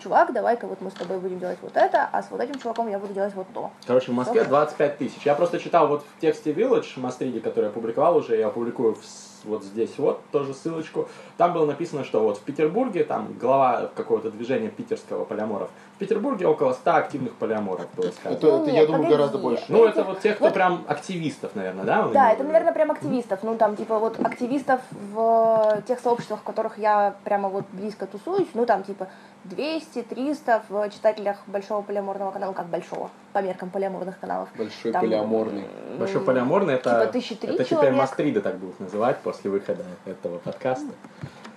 [0.06, 2.90] чувак, давай-ка вот мы с тобой будем делать вот это, а с вот этим чуваком
[2.90, 3.72] я буду делать вот то.
[3.88, 5.26] Короче, в Москве 25 тысяч.
[5.26, 9.04] Я просто читал вот в тексте Village Мастриди, который я публиковал уже, я опубликую в
[9.46, 11.08] вот здесь вот тоже ссылочку.
[11.38, 16.46] Там было написано, что вот в Петербурге, там глава какого-то движения питерского полиаморов, в Петербурге
[16.46, 18.38] около 100 активных полиаморов было сказано.
[18.38, 19.16] Это, Ну, это, нет, я думаю, погоди.
[19.16, 19.64] гораздо больше.
[19.70, 22.08] Ну, это вот тех, кто Вот- прям активистов, наверное, да?
[22.10, 23.40] Да, это, наверное, прям активистов.
[23.44, 28.50] Ну, там, типа, вот активистов в тех сообществах, в которых я прямо вот близко тусуюсь,
[28.54, 29.08] ну, там, типа,
[29.46, 34.50] 200-300 в читателях большого полиаморного канала, как большого, по меркам полиаморных каналов.
[34.58, 35.64] Большой Там, полиаморный.
[35.98, 37.92] Большой полиаморный, это, Типа это теперь.
[37.94, 40.92] Мастрида так будут называть после выхода этого подкаста.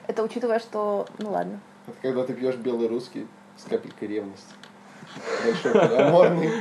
[0.07, 1.07] Это учитывая, что...
[1.19, 1.59] Ну, ладно.
[1.89, 3.27] Это когда ты пьешь белый русский
[3.59, 4.55] с капелькой ревности.
[5.45, 6.53] Большой полиаморный.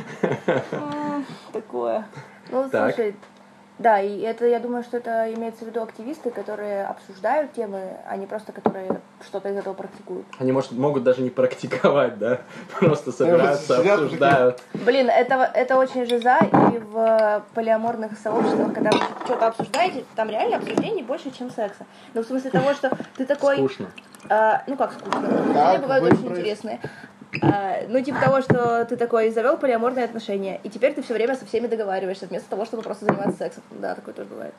[1.54, 2.06] Такое.
[2.50, 3.16] Ну, слушай,
[3.80, 8.18] да, и это, я думаю, что это имеется в виду активисты, которые обсуждают темы, а
[8.18, 10.26] не просто которые что-то из этого практикуют.
[10.40, 12.42] Они, может, могут даже не практиковать, да?
[12.80, 14.64] Просто собираются, обсуждают.
[14.74, 20.58] Блин, это, это очень жиза, и в полиаморных сообществах, когда вы что-то обсуждаете, там реально
[20.58, 21.86] обсуждений больше, чем секса.
[22.16, 23.58] Ну, в смысле того, что ты такой...
[23.58, 23.92] Скучно.
[24.30, 25.54] А, ну, как скучно?
[25.54, 26.80] Как бывают очень интересные.
[27.42, 31.36] А, ну, типа того, что ты такой завел полиаморные отношения, и теперь ты все время
[31.36, 33.64] со всеми договариваешься, вместо того, чтобы просто заниматься сексом.
[33.72, 34.54] Да, такое тоже бывает.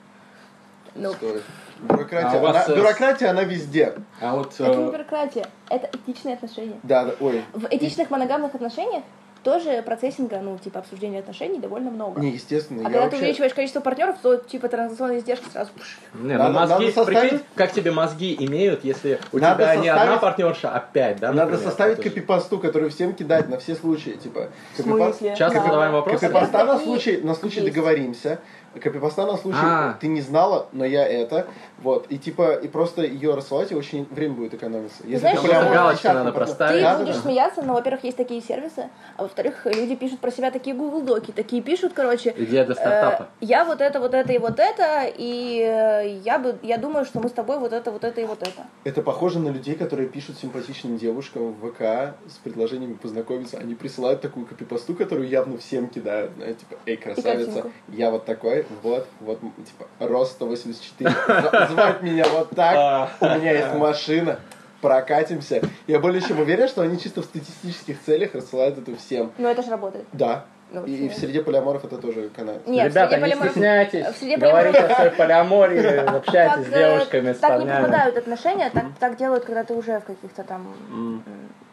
[0.95, 1.43] Ну, Стой.
[1.81, 3.95] Бюрократия, А у вас, она, э, бюрократия, она везде.
[4.21, 4.55] А вот...
[4.55, 6.79] это не э, бюрократия, это этичные отношения.
[6.83, 7.45] Да, да, ой.
[7.53, 9.05] В этичных моногамных отношениях
[9.49, 12.21] тоже процессинга, ну, типа обсуждения отношений довольно много.
[12.21, 12.81] Не, естественно.
[12.83, 15.71] А когда ты вообще- увеличиваешь количество партнеров, то типа транзакционные издержки сразу.
[16.15, 19.77] Не, ну Надо- мозги, надо составить- прикинь, как тебе мозги имеют, если у Надо тебя
[19.77, 21.29] не одна составить- партнерша, а пять, да?
[21.29, 21.65] Надо например?
[21.65, 24.11] составить Это же- копипасту, который всем кидать на все случаи.
[24.11, 25.37] Типа, В копипаст- смысле?
[25.37, 25.65] Часто Да.
[25.65, 26.21] задаваем вопросы.
[26.21, 28.41] Копипаста на случай, на случай договоримся.
[28.79, 29.97] Копипаста на случай А.
[30.01, 31.47] ты не знала, но я это.
[31.83, 32.07] Вот.
[32.09, 35.03] И типа, и просто ее рассылать, и очень время будет экономиться.
[35.05, 36.79] Если знаешь, ты что прям галочку надо проставить.
[36.79, 37.21] Ты Да, будешь да.
[37.23, 41.31] смеяться, но, во-первых, есть такие сервисы, а во-вторых, люди пишут про себя такие Google доки,
[41.31, 42.35] такие пишут, короче.
[42.37, 43.29] Идея для э, стартапа.
[43.41, 47.21] я вот это, вот это и вот это, и э, я бы, я думаю, что
[47.21, 48.67] мы с тобой вот это, вот это и вот это.
[48.85, 53.59] Это похоже на людей, которые пишут симпатичным девушкам в ВК с предложениями познакомиться.
[53.59, 56.33] Они присылают такую копипасту, которую явно всем кидают.
[56.37, 61.11] Знаете, типа, эй, красавица, я вот такой, вот, вот, типа, рост 184.
[61.11, 64.39] З- Звать меня вот так, у меня есть машина,
[64.81, 65.61] прокатимся.
[65.87, 69.33] Я более чем уверен, что они чисто в статистических целях рассылают это всем.
[69.39, 70.05] Но это же работает.
[70.13, 70.45] Да.
[70.71, 72.67] Ну, И, и в среде полиаморов это тоже канает.
[72.67, 76.79] Нет, Ребята, не полиморф- стесняйтесь, в среде говорите полиморф- о своей полиамории, общайтесь с э,
[76.79, 81.23] девушками, с Так не попадают отношения, так, так делают, когда ты уже в каких-то там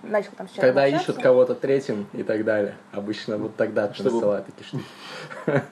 [0.10, 1.12] начал там с человеком Когда общаться.
[1.12, 2.76] ищут кого-то третьим и так далее.
[2.92, 4.84] Обычно вот тогда Чтобы- присылают такие штуки.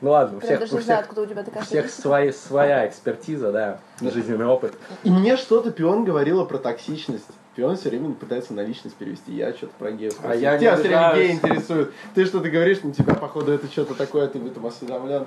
[0.00, 2.32] Ну ладно, у всех, даже у знаю, всех, откуда у тебя такая у всех свои-
[2.32, 4.74] своя экспертиза, да, жизненный опыт.
[5.02, 7.24] И мне что-то Пион говорила про токсичность.
[7.56, 9.32] Пион все время пытается на личность перевести.
[9.32, 10.30] Я что-то про геев спросил.
[10.32, 11.94] А я не Тебя все время геи интересуют.
[12.14, 15.24] Ты что-то говоришь, на тебя, походу, это что-то такое, ты в этом осведомлен.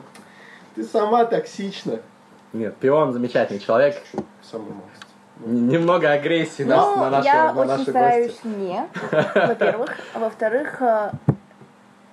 [0.75, 1.99] Ты сама токсична.
[2.53, 3.99] Нет, Пион замечательный человек.
[4.43, 4.67] Самый.
[4.71, 4.81] Н-
[5.45, 8.47] Немного агрессии на, Ну, на, наши, я на очень наши стараюсь гости.
[8.47, 8.81] не,
[9.47, 9.97] во-первых.
[10.13, 11.11] А во-вторых, э,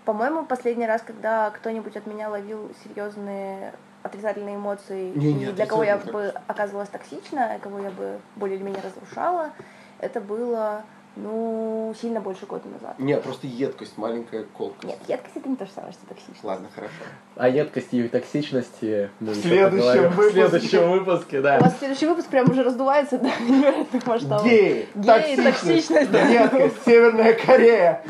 [0.04, 3.72] по-моему, последний раз, когда кто-нибудь от меня ловил серьезные
[4.02, 8.56] отрицательные эмоции, Не, не и для кого я бы оказывалась токсична, кого я бы более
[8.58, 9.50] или менее разрушала,
[9.98, 10.82] это было,
[11.16, 12.98] ну, сильно больше года назад.
[12.98, 14.86] Нет, просто едкость, маленькая колка.
[14.86, 16.42] Нет, едкость это не то же самое, что токсичность.
[16.42, 16.92] Ладно, хорошо.
[17.36, 20.48] О едкости и токсичности мы В следующем поговорим в выпуске.
[20.48, 21.58] следующем выпуске, да.
[21.58, 24.44] У вас следующий выпуск прям уже раздувается до невероятных масштабов.
[24.44, 26.20] Геи, Геи, токсичность, да.
[26.26, 28.02] едкость, Северная Корея.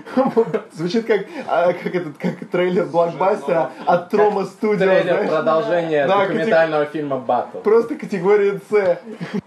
[0.72, 6.86] Звучит как, а, как этот, как трейлер блокбастера от Трома Студио, Трейлер продолжения Да, документального
[6.86, 7.58] фильма «Батл».
[7.58, 8.98] Просто категория С.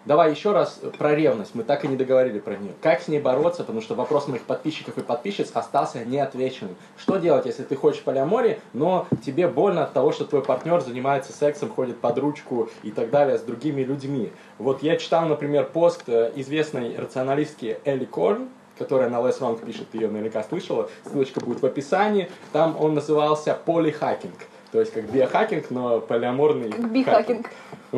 [0.07, 1.53] Давай еще раз про ревность.
[1.53, 2.71] Мы так и не договорили про нее.
[2.81, 6.77] Как с ней бороться, потому что вопрос моих подписчиков и подписчиц остался неотвеченным.
[6.97, 11.33] Что делать, если ты хочешь полиамории, но тебе больно от того, что твой партнер занимается
[11.33, 14.31] сексом, ходит под ручку и так далее с другими людьми?
[14.59, 18.47] Вот я читал, например, пост э, известной рационалистки Элли Корн,
[18.79, 22.29] которая на Less Wrong пишет, ты ее наверняка слышала, ссылочка будет в описании.
[22.53, 24.35] Там он назывался полихакинг.
[24.71, 27.49] То есть как биохакинг, но полиаморный Бихакинг.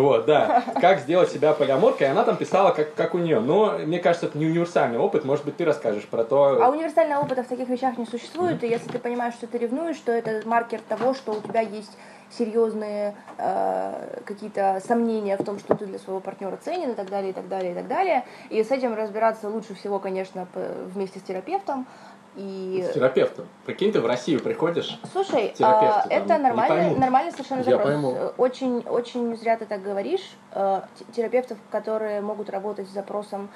[0.01, 0.63] Вот, да.
[0.79, 3.39] Как сделать себя полиаморкой, и она там писала, как, как у нее.
[3.39, 5.25] Но мне кажется, это не универсальный опыт.
[5.25, 6.63] Может быть, ты расскажешь про то.
[6.63, 9.97] А универсального опыта в таких вещах не существует, и если ты понимаешь, что ты ревнуешь,
[9.97, 11.97] то это маркер того, что у тебя есть
[12.37, 17.31] серьезные э, какие-то сомнения в том, что ты для своего партнера ценен и так далее,
[17.31, 18.25] и так далее, и так далее.
[18.49, 20.47] И с этим разбираться лучше всего, конечно,
[20.93, 21.87] вместе с терапевтом.
[22.35, 23.47] И С терапевтом.
[23.65, 24.99] Прикинь, ты в Россию приходишь.
[25.11, 27.85] Слушай, терапевты а, там это нормальный, нормальный совершенно Я запрос.
[27.85, 28.11] пойму.
[28.15, 30.35] Э, Очень, очень зря ты так говоришь.
[30.51, 33.49] Э, т- Терапевтов, которые могут работать с запросом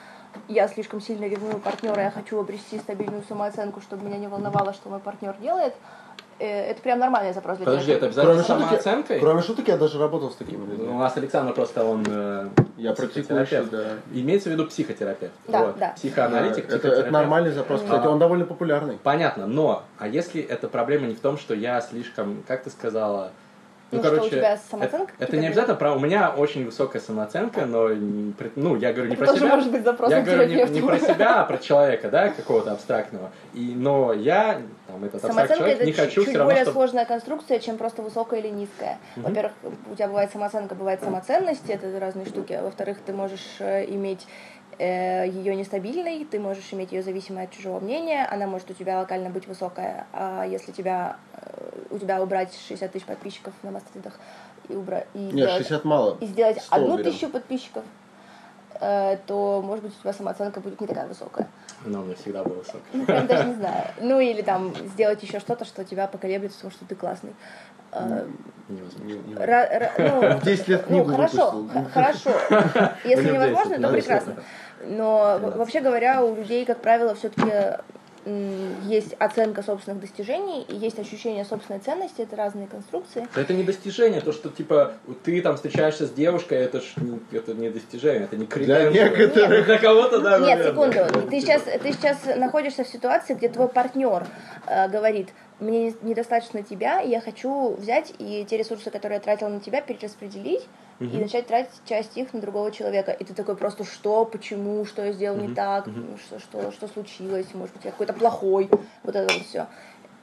[0.47, 4.89] «я слишком сильно ревную партнера, я хочу обрести стабильную самооценку, чтобы меня не волновало, что
[4.89, 6.02] мой партнер делает», э,
[6.45, 9.19] это прям нормальный запрос для Подожди, это обязательно Кроме самооценкой?
[9.19, 10.87] кроме шуток, я даже работал с такими Ну, людьми.
[10.89, 13.69] У нас Александр просто, он э, Я психотерапевт.
[13.71, 13.83] да.
[14.13, 15.33] Имеется в виду психотерапевт.
[15.47, 15.77] Да, вот.
[15.77, 15.93] да.
[15.95, 17.11] Психоаналитик, это, это психотерапевт.
[17.11, 17.81] нормальный запрос.
[17.81, 18.09] Кстати, А.
[18.09, 18.97] он довольно популярный.
[19.01, 23.31] Понятно, но, а если эта проблема не в том, что я слишком, как ты сказала,
[23.93, 25.93] Ну, что у тебя самооценка это, это не обязательно про...
[25.93, 27.89] У меня очень высокая самооценка, но,
[28.55, 29.47] ну, я говорю не Это про себя.
[29.47, 33.31] может быть запросом Я говорю не, не про себя, а про человека, да, какого-то абстрактного.
[33.53, 36.79] И, но я, там, этот Самооценка человек, это не хочу чуть все равно, более чтобы...
[36.79, 38.97] сложная конструкция, чем просто высокая или низкая.
[39.15, 39.53] Во-первых,
[39.91, 42.53] у тебя бывает самооценка, бывает самоценность, это разные штуки.
[42.53, 44.25] А Во-вторых, ты можешь э, иметь
[44.80, 49.30] ее нестабильной, ты можешь иметь ее зависимой от чужого мнения, она может у тебя локально
[49.30, 54.19] быть высокая, а если тебя, э, у тебя убрать 60 тысяч подписчиков на мастодах
[54.69, 56.17] и, убрать, и, Нет, сделать, 60 мало.
[56.19, 57.11] и сделать 100 одну уберем.
[57.11, 57.84] тысячу подписчиков,
[58.80, 61.47] э, то, может быть, у тебя самооценка будет не такая высокая.
[61.86, 62.82] Но у меня всегда было высокая.
[62.93, 63.88] Ну, прям даже не знаю.
[63.99, 67.34] Ну, или там сделать еще что-то, что тебя поколеблет в том, что ты классный.
[67.95, 68.25] Э,
[68.69, 69.03] Невозможно.
[69.05, 71.83] Не- не- ра- ра- ну, В 10 лет ну, книгу хорошо, выпустил.
[71.83, 72.29] х- хорошо.
[73.03, 74.35] Если невозможно, 10, то ну, прекрасно.
[74.85, 77.51] Но вообще говоря, у людей, как правило, все-таки
[78.26, 83.28] есть оценка собственных достижений и есть ощущение собственной ценности, это разные конструкции.
[83.36, 84.93] Это не достижение, то, что, типа,
[85.24, 88.91] ты там встречаешься с девушкой, это ж не, это не достижение, это не Для креденция.
[88.91, 89.65] некоторых.
[89.65, 90.71] Для кого-то, да, Нет, наверное.
[91.03, 91.30] секунду.
[91.30, 94.26] Ты сейчас, ты сейчас находишься в ситуации, где твой партнер
[94.67, 99.21] э, говорит, мне не- недостаточно тебя, и я хочу взять и те ресурсы, которые я
[99.21, 100.65] тратила на тебя, перераспределить
[100.99, 103.11] и начать тратить часть их на другого человека.
[103.11, 105.87] И ты такой просто, что, почему, что я сделал не так,
[106.25, 108.69] что, что, что случилось, может быть, я какой-то плохой,
[109.03, 109.67] вот это вот все.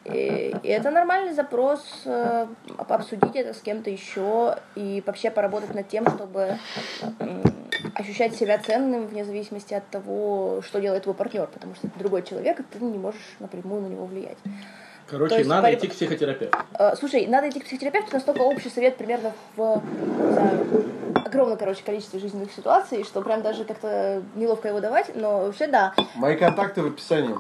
[0.05, 2.47] И, и это нормальный запрос э,
[2.79, 6.57] обсудить это с кем-то еще и вообще поработать над тем, чтобы
[7.19, 7.43] м,
[7.95, 12.23] ощущать себя ценным вне зависимости от того, что делает твой партнер, потому что это другой
[12.23, 14.39] человек, и ты не можешь напрямую на него влиять.
[15.11, 16.59] Короче, есть надо борь- идти к психотерапевту.
[16.79, 19.83] Э, Слушай, надо идти к психотерапевту, настолько общий совет примерно в
[20.27, 20.67] не знаю,
[21.25, 25.95] огромном, короче, количестве жизненных ситуаций, что прям даже как-то неловко его давать, но вообще да.
[26.15, 27.35] Мои контакты в описании.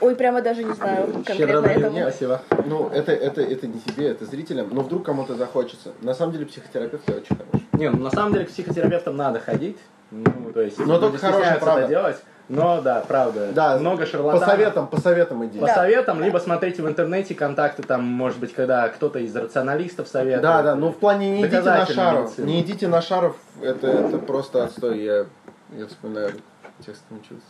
[0.00, 1.78] Ой, прямо даже не знаю конкретно даю.
[1.80, 2.00] этому.
[2.00, 2.42] Спасибо.
[2.64, 4.68] Ну, это, это, это не тебе, это зрителям.
[4.72, 5.92] Но вдруг кому-то захочется.
[6.00, 7.68] На самом деле психотерапевты очень хороший.
[7.74, 9.76] Не, ну на самом деле к психотерапевтам надо ходить.
[10.10, 11.80] Ну, то есть, Но только хорошая правда.
[11.82, 12.16] это делать.
[12.50, 13.52] Но да, правда.
[13.52, 14.48] Да, много По шарлатанов.
[14.48, 15.60] советам, по советам иди.
[15.60, 15.74] По Да.
[15.74, 20.42] советам, либо смотрите в интернете контакты, там, может быть, когда кто-то из рационалистов советует.
[20.42, 22.24] Да, да, ну в плане не идите на шаров.
[22.26, 22.46] медицина.
[22.46, 24.98] Не идите на шаров, это, это просто отстой.
[25.00, 25.26] Я,
[25.76, 26.32] я вспоминаю
[26.84, 27.44] текст учился.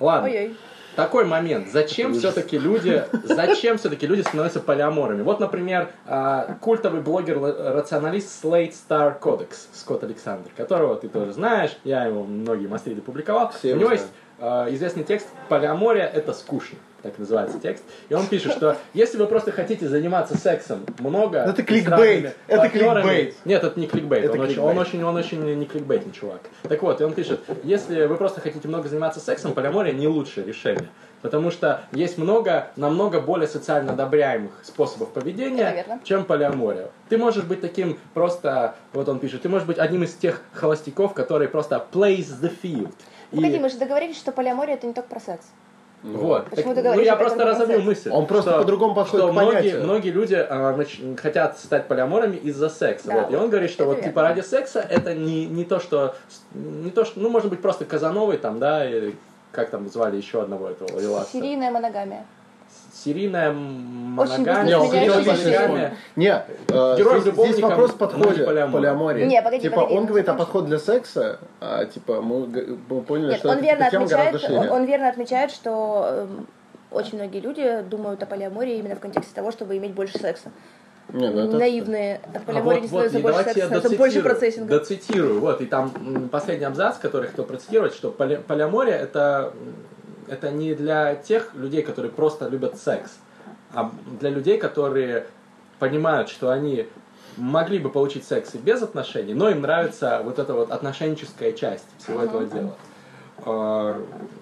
[0.00, 0.56] Ладно, Ой-ой.
[0.96, 1.68] такой момент.
[1.70, 5.22] Зачем все-таки люди, зачем все-таки люди становятся полиаморами?
[5.22, 12.04] Вот, например, а, культовый блогер-рационалист Slate Star Codex Скотт Александр, которого ты тоже знаешь, я
[12.06, 13.50] его многие мастриды публиковал.
[13.52, 14.00] Все У его него знают.
[14.02, 14.12] есть
[14.42, 16.78] известный текст «Полиамория– это скучно».
[17.02, 17.84] так называется текст.
[18.08, 21.38] И он пишет, что если вы просто хотите заниматься сексом много...
[21.38, 22.36] Это кликбейт.
[22.46, 23.34] Это кликбейт.
[23.44, 24.24] Нет, это не кликбейт.
[24.24, 24.70] Это он, Очень, кликбейт.
[24.70, 26.42] он очень, он очень не кликбейтный чувак.
[26.62, 30.46] Так вот, и он пишет, если вы просто хотите много заниматься сексом, полиамория не лучшее
[30.46, 30.88] решение.
[31.22, 36.90] Потому что есть много, намного более социально одобряемых способов поведения, чем полиамория.
[37.08, 41.14] Ты можешь быть таким просто, вот он пишет, ты можешь быть одним из тех холостяков,
[41.14, 42.92] которые просто plays the field.
[43.30, 45.46] И- Погоди, мы же договорились, что полиамория это не только про секс.
[46.02, 46.50] вот.
[46.50, 47.78] Почему Так, ты ну, я просто процессе?
[47.78, 48.10] мысль.
[48.10, 52.68] Он просто по-другому подходит что к многие, многие люди а, нач- хотят стать полиаморами из-за
[52.68, 53.06] секса.
[53.06, 53.32] Да, вот.
[53.32, 54.08] И он говорит, что вот верно.
[54.08, 56.16] типа ради секса это не, не то, что
[56.54, 59.12] не то, что, ну, может быть, просто Казановый там, да, и
[59.52, 61.30] как там звали еще одного этого Лиласа.
[61.30, 62.24] Серийная моногамия.
[62.92, 63.60] Серийная Очень
[64.14, 65.88] моногамия, быстро Не, он сменяющийся хотел Меняющийся полигамия.
[65.88, 68.72] личный Не, э, Героем здесь, здесь вопрос полиамор.
[68.72, 69.24] полиамории.
[69.24, 73.30] Не, погоди, типа, погоди, он говорит о подходе для секса, а типа мы, мы поняли,
[73.30, 74.58] Нет, что он верно тема отмечает, гораздо шире.
[74.58, 76.46] он, он верно отмечает, что эм,
[76.90, 80.50] очень многие люди думают о полиамории именно в контексте того, чтобы иметь больше секса.
[81.12, 82.16] Не, ну это- Наивные.
[82.32, 84.78] От А полиамории не вот, вот, больше секса, я становится больше процессинга.
[84.78, 85.40] доцитирую.
[85.40, 89.52] Вот, и там последний абзац, который хотел процитировать, что поли- полиамория это,
[90.28, 93.10] это не для тех людей, которые просто любят секс,
[93.74, 93.90] а
[94.20, 95.26] для людей, которые
[95.78, 96.86] понимают, что они
[97.36, 101.86] могли бы получить секс и без отношений, но им нравится вот эта вот отношенческая часть
[101.98, 102.74] всего этого дела.
[103.44, 104.00] А,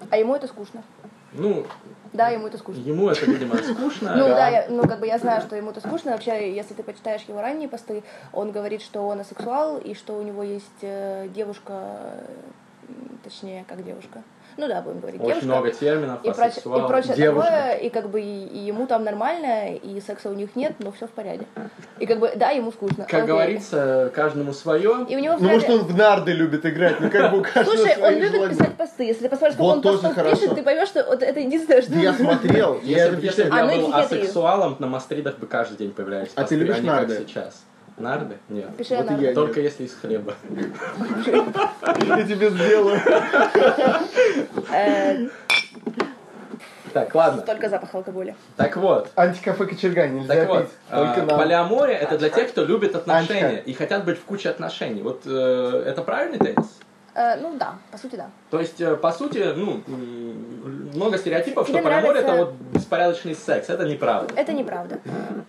[0.09, 0.83] А ему это скучно.
[1.33, 1.65] ну,
[2.13, 2.81] Да, ему это скучно.
[2.81, 4.15] ему это, видимо, скучно.
[4.15, 6.11] Ну да, я, ну как бы я знаю, что ему это скучно.
[6.11, 8.03] Вообще, если ты почитаешь его ранние посты,
[8.33, 12.25] он говорит, что он асексуал и что у него есть э, девушка,
[13.23, 14.23] точнее, как девушка.
[14.57, 15.45] Ну да, будем говорить, Очень девушка.
[15.47, 16.85] много терминов, и, проч- асексуал.
[16.85, 17.49] и прочее Девушка.
[17.51, 20.91] такое, и как бы и, и ему там нормально, и секса у них нет, но
[20.91, 21.45] все в порядке.
[21.99, 23.05] И как бы, да, ему скучно.
[23.05, 23.27] Как окей.
[23.27, 25.05] говорится, каждому свое.
[25.09, 27.43] И у него в Ну, может, он в нарды любит играть, ну, как бы у
[27.53, 28.55] каждого Слушай, он любит желания.
[28.55, 29.03] писать посты.
[29.05, 30.35] Если ты посмотришь, как Вот он тоже постов хорошо.
[30.35, 31.91] пишет, ты поймешь, что вот это единственное, что...
[31.93, 34.87] Да Я смотрел, я Если, это бы- если бы А, я ну был асексуалом, на
[34.87, 37.17] мастридах бы каждый день появлялись А ты посты, любишь не нарды?
[37.27, 37.63] сейчас.
[37.97, 38.37] Нарды?
[38.49, 38.75] Нет.
[38.77, 39.33] Пиши Вот я.
[39.33, 40.33] Только если из хлеба.
[42.07, 42.99] Я тебе сделаю.
[46.93, 47.41] Так, ладно.
[47.43, 48.35] Только запах алкоголя.
[48.57, 49.11] Так вот.
[49.15, 50.71] Антикафе кочерга нельзя Так вот, пить.
[50.89, 51.39] Только а, нам.
[51.39, 53.69] полиамория это для тех, кто любит отношения Антика.
[53.69, 55.01] и хотят быть в куче отношений.
[55.01, 56.79] Вот э, это правильный тезис?
[57.13, 58.29] Э, ну да, по сути да.
[58.49, 59.81] То есть, э, по сути, ну,
[60.93, 63.69] много стереотипов, Тебе что полиамория нравится- это вот беспорядочный секс.
[63.69, 64.33] Это неправда.
[64.35, 64.99] Это неправда.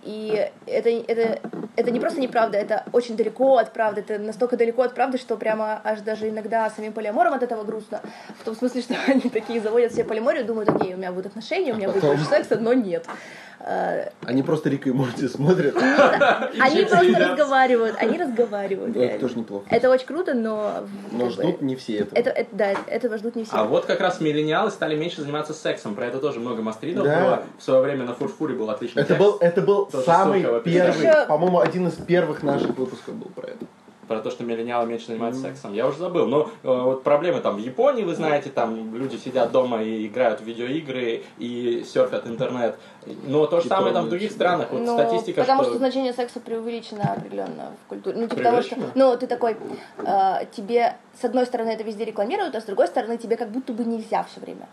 [0.02, 1.40] И это, это,
[1.76, 4.00] это не просто неправда, это очень далеко от правды.
[4.00, 8.00] Это настолько далеко от правды, что прямо аж даже иногда самим полиаморам от этого грустно.
[8.40, 11.72] В том смысле, что они такие заводят себе полиаморию, думают, окей, у меня будут отношения,
[11.72, 12.16] у меня будет потом?
[12.16, 13.06] больше секса, но нет.
[14.24, 15.76] Они просто Рика и Морти смотрят.
[16.60, 18.90] Они просто разговаривают, они разговаривают.
[18.90, 19.20] Это реально.
[19.20, 19.66] тоже неплохо.
[19.70, 20.84] Это очень круто, но...
[21.12, 22.18] Но ждут не все этого.
[22.18, 23.54] Это, это- да, этого ждут не все.
[23.54, 25.94] А вот как раз миллениалы стали меньше заниматься сексом.
[25.94, 27.42] Про это тоже много мастридов было.
[27.58, 29.62] В свое время на Фурфуре был отличный Это был, это
[30.04, 33.66] самый первый, по-моему, один из первых наших выпусков был про это.
[34.08, 35.74] Про то, что миллениалы меньше занимаются сексом.
[35.74, 36.26] Я уже забыл.
[36.26, 40.40] Но э, вот проблемы там в Японии, вы знаете, там люди сидят дома и играют
[40.40, 42.76] в видеоигры и серфят интернет.
[43.26, 44.68] Но то же самое там в других странах.
[44.70, 45.72] Вот Ну, статистика, потому что...
[45.72, 45.78] что...
[45.78, 48.16] значение секса преувеличено определенно в культуре.
[48.18, 49.56] Ну, типа того, что, ну, ты такой,
[49.98, 53.72] э, тебе, с одной стороны, это везде рекламируют, а с другой стороны, тебе как будто
[53.72, 54.68] бы нельзя все время.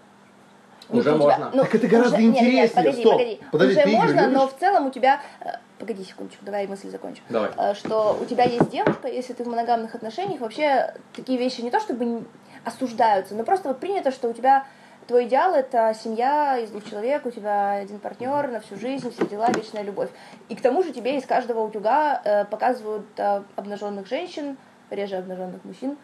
[0.90, 1.52] Ну, Уже можно.
[1.52, 2.70] Так это гораздо уже- нет, нет, интереснее.
[2.76, 3.12] погоди, Стоп.
[3.14, 3.40] погоди.
[3.52, 5.22] Подожди, уже ты игры можно, но в целом у тебя...
[5.42, 7.22] э, Погоди секундочку, давай мысль закончу.
[7.30, 7.52] Давай.
[7.58, 11.72] Э, Что у тебя есть девушка, если ты в моногамных отношениях, вообще такие вещи не
[11.72, 12.24] то чтобы
[12.66, 14.66] осуждаются, но просто вот принято, что у тебя
[15.08, 19.26] твой идеал это семья из двух человек, у тебя один партнер на всю жизнь, все
[19.28, 20.10] дела, вечная любовь.
[20.50, 24.58] И к тому же тебе из каждого утюга э, показывают э, обнаженных женщин,
[24.90, 25.98] реже обнаженных мужчин.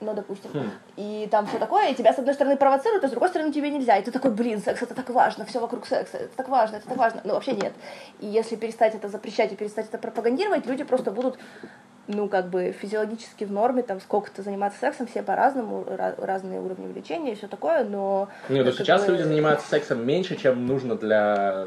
[0.00, 0.50] Ну, допустим.
[0.52, 0.70] Хм.
[0.96, 3.70] И там все такое, и тебя с одной стороны провоцируют, а с другой стороны тебе
[3.70, 3.96] нельзя.
[3.96, 6.88] И ты такой, блин, секс это так важно, все вокруг секса, это так важно, это
[6.88, 7.22] так важно.
[7.24, 7.72] Но вообще нет.
[8.20, 11.38] И если перестать это запрещать и перестать это пропагандировать, люди просто будут,
[12.08, 16.86] ну, как бы физиологически в норме, там, сколько-то заниматься сексом, все по-разному, ra- разные уровни
[16.86, 18.28] влечения и все такое, но...
[18.48, 21.66] Нет, ну как сейчас бы- люди занимаются сексом меньше, чем нужно для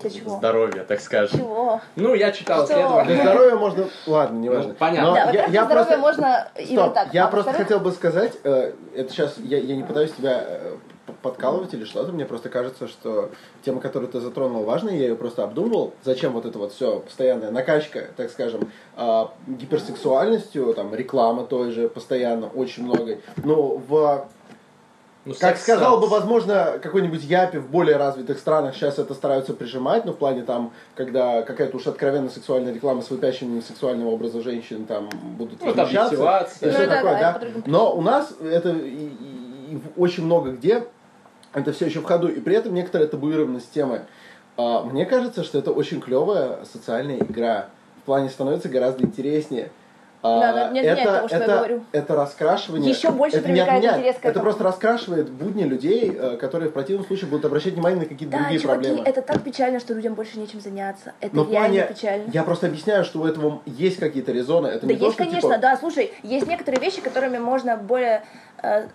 [0.00, 0.36] Для чего?
[0.36, 1.38] здоровья, так скажем.
[1.40, 1.80] Чего?
[1.96, 3.02] Ну, я читал Что?
[3.04, 3.84] Для здоровья можно...
[4.06, 4.68] Ладно, неважно.
[4.68, 5.08] Ну, понятно.
[5.10, 7.14] Но да, я- я просто- можно именно Стоп, так.
[7.14, 10.44] я а просто во-вторых, хотел бы сказать, э, это сейчас я, я не пытаюсь тебя
[10.46, 10.73] э,
[11.24, 13.30] подкалывать или что-то, мне просто кажется, что
[13.64, 17.50] тема, которую ты затронул, важная, я ее просто обдумывал, зачем вот это вот все, постоянная
[17.50, 23.18] накачка, так скажем, э, гиперсексуальностью, там, реклама той же, постоянно, очень много.
[23.42, 24.26] Ну, в
[25.26, 30.04] Ну, как сказал бы, возможно, какой-нибудь Япи в более развитых странах сейчас это стараются прижимать,
[30.04, 34.84] но в плане там, когда какая-то уж откровенно сексуальная реклама с выпячиванием сексуального образа женщин
[34.84, 35.08] там
[35.38, 36.68] будут Ну, это возмущаться объективация.
[36.68, 37.46] и Ну, все да, такое, да, да.
[37.64, 40.84] Но у нас это и- и- и очень много где
[41.54, 44.02] это все еще в ходу, и при этом некоторая табуированность темы.
[44.56, 47.66] А, Мне кажется, что это очень клевая социальная игра.
[48.02, 49.70] В плане становится гораздо интереснее.
[50.26, 51.84] А, Да, да, не это, того, что я это, говорю.
[51.92, 52.90] это раскрашивание.
[52.90, 54.42] Еще больше это не привлекает отменяет, интерес к Это этому.
[54.44, 58.38] просто раскрашивает будни людей, э, которые в противном случае будут обращать внимание на какие-то Да,
[58.38, 59.06] другие чуваки, проблемы.
[59.08, 61.12] это так печально, что людям больше нечем заняться.
[61.20, 62.30] Это Но реально плане, печально.
[62.32, 64.68] я просто объясняю, что у этого есть какие-то резоны.
[64.68, 65.76] Это Да не то, есть, что, конечно, типа, да.
[65.76, 68.24] Слушай, есть некоторые вещи, которыми можно более,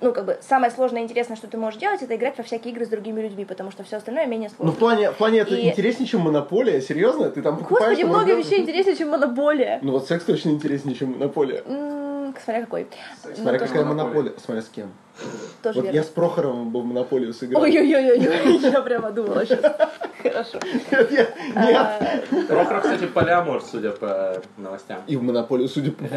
[0.01, 2.73] ну как бы самое сложное и интересное, что ты можешь делать, это играть во всякие
[2.73, 4.65] игры с другими людьми, потому что все остальное менее сложно.
[4.65, 7.29] Ну, в плане, в плане это И- интереснее, чем монополия, серьезно?
[7.29, 7.89] Ты там покупаешь...
[7.97, 9.79] Господи, много разделываешь- вещей интереснее, чем монополия.
[9.81, 11.63] Ну вот секс точно интереснее, чем монополия.
[11.65, 12.87] М, Смотря какой.
[13.35, 13.85] Смотря Ну, какая монополия.
[13.85, 14.33] монополия.
[14.43, 14.91] Смотря с кем.
[15.61, 15.97] Тоже Вот верно.
[15.97, 17.63] я с Прохоровым бы в монополию сыграл.
[17.63, 18.19] Ой-ой-ой,
[18.61, 19.59] я прямо думала сейчас.
[20.21, 20.59] Хорошо.
[21.55, 21.99] А,
[22.47, 24.99] Прохор, кстати, полиамор, судя по новостям.
[25.07, 26.03] И в монополию, судя по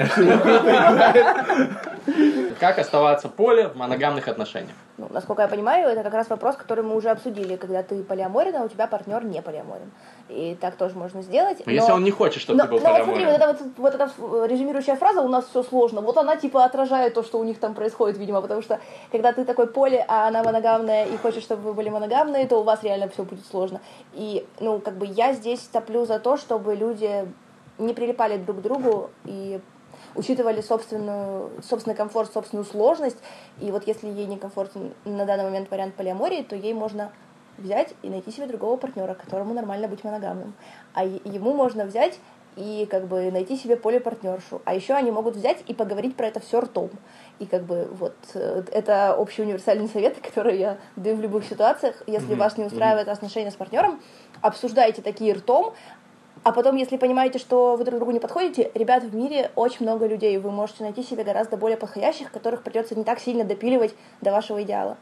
[2.60, 4.74] Как оставаться поле в моногамных отношениях?
[4.98, 8.54] Ну, насколько я понимаю, это как раз вопрос, который мы уже обсудили, когда ты полиаморен,
[8.56, 9.90] а у тебя партнер не полиаморен.
[10.32, 11.58] И так тоже можно сделать.
[11.66, 13.60] Но если он не хочет, чтобы но, ты был но вот смотри, вот эта, вот,
[13.76, 14.10] вот эта
[14.46, 17.74] резюмирующая фраза «у нас все сложно», вот она типа отражает то, что у них там
[17.74, 18.80] происходит, видимо, потому что
[19.10, 22.62] когда ты такой поле, а она моногамная и хочешь, чтобы вы были моногамные, то у
[22.62, 23.80] вас реально все будет сложно.
[24.14, 27.28] И, ну, как бы я здесь топлю за то, чтобы люди
[27.78, 29.60] не прилипали друг к другу и
[30.14, 33.18] учитывали собственную, собственный комфорт, собственную сложность.
[33.60, 37.12] И вот если ей некомфортен на данный момент вариант полиамории, то ей можно
[37.58, 40.54] взять и найти себе другого партнера, которому нормально быть моногамным.
[40.94, 42.18] А ему можно взять
[42.56, 44.60] и как бы найти себе полипартнершу.
[44.64, 46.90] А еще они могут взять и поговорить про это все ртом.
[47.38, 52.02] И как бы вот э, это общий универсальный совет, который я даю в любых ситуациях.
[52.06, 54.00] Если Мгм, вас не устраивает отношения с партнером,
[54.42, 55.72] обсуждайте такие ртом,
[56.44, 60.06] а потом, если понимаете, что вы друг другу не подходите, ребят, в мире очень много
[60.06, 64.32] людей, вы можете найти себе гораздо более подходящих, которых придется не так сильно допиливать до
[64.32, 64.96] вашего идеала.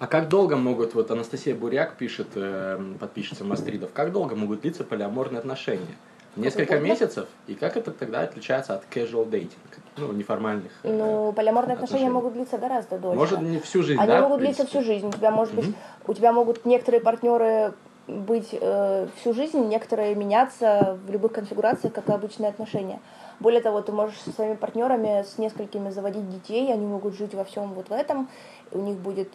[0.00, 4.82] А как долго могут, вот Анастасия Буряк пишет, э, подписчица Мастридов, как долго могут длиться
[4.82, 5.94] полиаморные отношения?
[6.36, 6.86] Несколько угодно.
[6.86, 7.28] месяцев?
[7.48, 9.50] И как это тогда отличается от casual dating?
[9.98, 12.10] Ну, неформальных э, Ну, полиаморные отношения отношений.
[12.14, 13.18] могут длиться гораздо дольше.
[13.18, 14.22] Может, не всю жизнь, Они да?
[14.22, 15.06] могут длиться всю жизнь.
[15.06, 15.74] У тебя может быть, Мгм.
[16.06, 17.74] у тебя могут некоторые партнеры
[18.06, 23.00] быть э, всю жизнь, некоторые меняться в любых конфигурациях, как и обычные отношения.
[23.38, 27.44] Более того, ты можешь со своими партнерами, с несколькими заводить детей, они могут жить во
[27.44, 28.28] всем вот в этом,
[28.72, 29.28] у них будет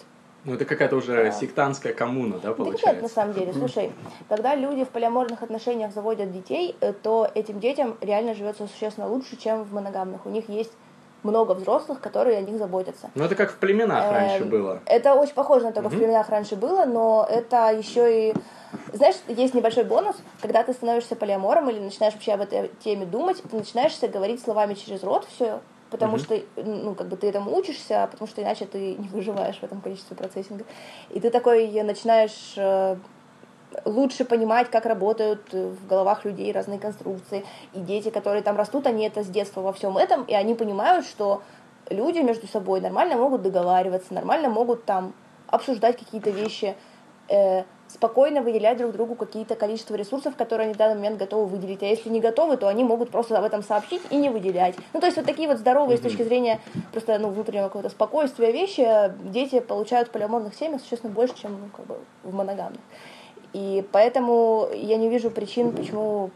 [0.45, 1.31] Ну, это какая-то уже Да.
[1.31, 3.07] сектантская коммуна, да, Да нет, на получается?
[3.09, 3.51] самом деле.
[3.53, 3.91] Слушай,
[4.29, 9.37] когда люди в полиаморных отношениях заводят детей, э, то этим детям реально живется существенно лучше,
[9.37, 10.25] чем в моногамных.
[10.25, 10.71] У них есть
[11.23, 13.09] много взрослых, которые о них заботятся.
[13.15, 14.79] Ну, это как в племенах раньше Эм, было.
[14.85, 18.33] Это очень похоже на то, как в племенах раньше было, но это еще и...
[18.93, 23.41] Знаешь, есть небольшой бонус, когда ты становишься полиамором или начинаешь вообще об этой теме думать,
[23.49, 25.61] ты начинаешь говорить словами через рот все,
[25.95, 26.19] потому Мгм.
[26.19, 29.79] что, ну, как бы ты этому учишься, потому что иначе ты не выживаешь в этом
[29.79, 30.65] количестве процессинга.
[31.09, 32.97] И ты такой начинаешь э,
[33.85, 37.45] лучше понимать, как работают э, в головах людей разные конструкции.
[37.73, 41.05] И дети, которые там растут, они это с детства во всем этом, и они понимают,
[41.05, 41.41] что
[41.89, 45.13] люди между собой нормально могут договариваться, нормально могут там
[45.47, 46.75] обсуждать какие-то вещи,
[47.29, 47.63] э,
[47.95, 51.81] спокойно выделять друг другу какие-то количество ресурсов, которые они в данный момент готовы выделить.
[51.81, 54.75] А если не готовы, то они могут просто об этом сообщить и не выделять.
[54.93, 56.59] Ну, то есть вот такие вот здоровые с точки зрения
[56.91, 61.51] просто ну, внутреннего какого-то спокойствия вещи э, дети получают в полиаморных семьях существенно больше, чем
[61.53, 62.81] ну, как бы в моногамных.
[63.53, 66.31] И поэтому я не вижу причин, почему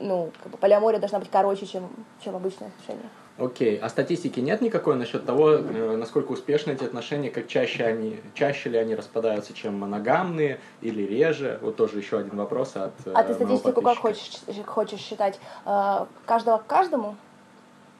[0.00, 1.88] ну, как бы полиамория должна быть короче, чем,
[2.22, 3.08] чем обычные отношения.
[3.36, 8.20] Окей, а статистики нет никакой насчет того, э, насколько успешны эти отношения, как чаще они,
[8.34, 11.58] чаще ли они распадаются, чем моногамные или реже?
[11.60, 15.40] Вот тоже еще один вопрос от э, А ты статистику как хочешь, хочешь считать?
[15.66, 17.16] Э, Каждого к каждому?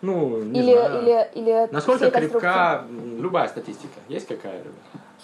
[0.03, 1.03] Ну, не или, знаю.
[1.03, 2.85] или, или Насколько крепка
[3.18, 3.99] любая статистика?
[4.07, 4.70] Есть какая-либо?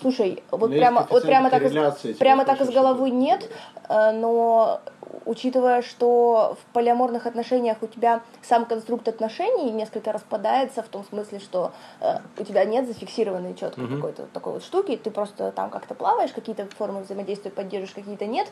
[0.01, 3.49] Слушай, вот есть прямо, вот прямо так, из, прямо так из головы нет,
[3.89, 4.81] э, но
[5.27, 11.39] учитывая, что в полиаморных отношениях у тебя сам конструкт отношений несколько распадается в том смысле,
[11.39, 13.97] что э, у тебя нет зафиксированной четко Мгм.
[13.97, 18.49] какой-то такой вот штуки, ты просто там как-то плаваешь, какие-то формы взаимодействия поддерживаешь, какие-то нет.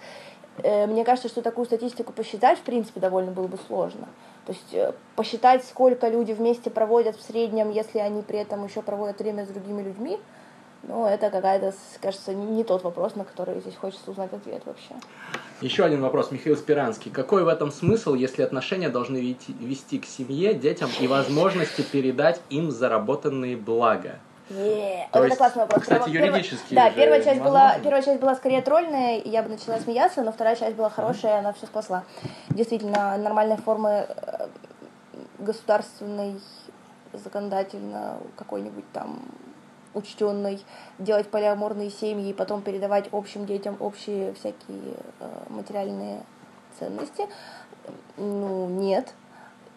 [0.63, 4.09] Э, Мне кажется, что такую статистику посчитать, в принципе, довольно было бы сложно.
[4.47, 8.83] То есть э, посчитать, сколько люди вместе проводят в среднем, если они при этом еще
[8.83, 10.19] проводят время с другими людьми,
[10.83, 14.95] ну, это какая-то, кажется, не тот вопрос, на который здесь хочется узнать ответ вообще.
[15.61, 17.11] Еще один вопрос, Михаил Спиранский.
[17.11, 22.41] Какой в этом смысл, если отношения должны вести, вести к семье, детям и возможности передать
[22.49, 24.21] им заработанные блага?
[24.51, 25.83] Е, То это классный вопрос.
[25.83, 29.43] кстати, Прямо первая- юридически Да, первая часть, была, первая часть была скорее тролльная, и я
[29.43, 32.05] бы начала смеяться, но вторая часть была хорошая, и она все спасла.
[32.49, 34.49] Действительно, нормальной формы э,
[35.39, 36.41] государственной,
[37.13, 39.21] законодательно какой-нибудь там
[39.99, 40.61] учтенной,
[40.99, 46.25] делать полиаморные семьи и потом передавать общим детям общие всякие э, материальные
[46.79, 47.27] ценности.
[48.17, 49.15] Ну, нет.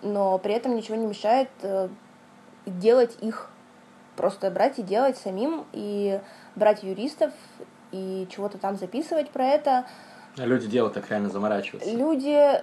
[0.01, 1.89] Но при этом ничего не мешает э,
[2.65, 3.49] делать их.
[4.15, 6.19] Просто брать и делать самим, и
[6.55, 7.31] брать юристов,
[7.91, 9.85] и чего-то там записывать про это.
[10.37, 11.91] А Люди делают так реально заморачиваются.
[11.91, 12.61] Люди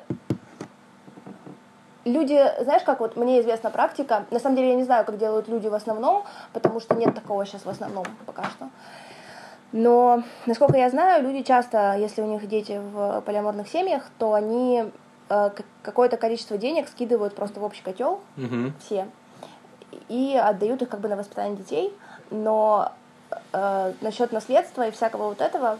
[2.13, 5.49] люди, знаешь, как вот мне известна практика, на самом деле я не знаю, как делают
[5.49, 8.69] люди в основном, потому что нет такого сейчас в основном пока что.
[9.73, 14.91] Но, насколько я знаю, люди часто, если у них дети в полиаморных семьях, то они
[15.29, 15.51] э,
[15.83, 18.73] какое-то количество денег скидывают просто в общий котел, Мгм.
[18.81, 19.07] все,
[20.09, 21.95] и отдают их как бы на воспитание детей.
[22.31, 22.93] Но
[23.53, 25.79] э, насчет наследства и всякого вот этого,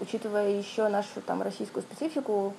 [0.00, 2.54] учитывая еще нашу там российскую специфику,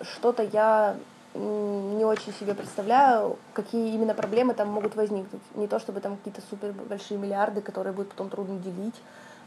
[0.00, 0.96] что-то я
[1.36, 5.42] не очень себе представляю, какие именно проблемы там могут возникнуть.
[5.54, 8.94] Не то чтобы там какие-то супер большие миллиарды, которые будет потом трудно делить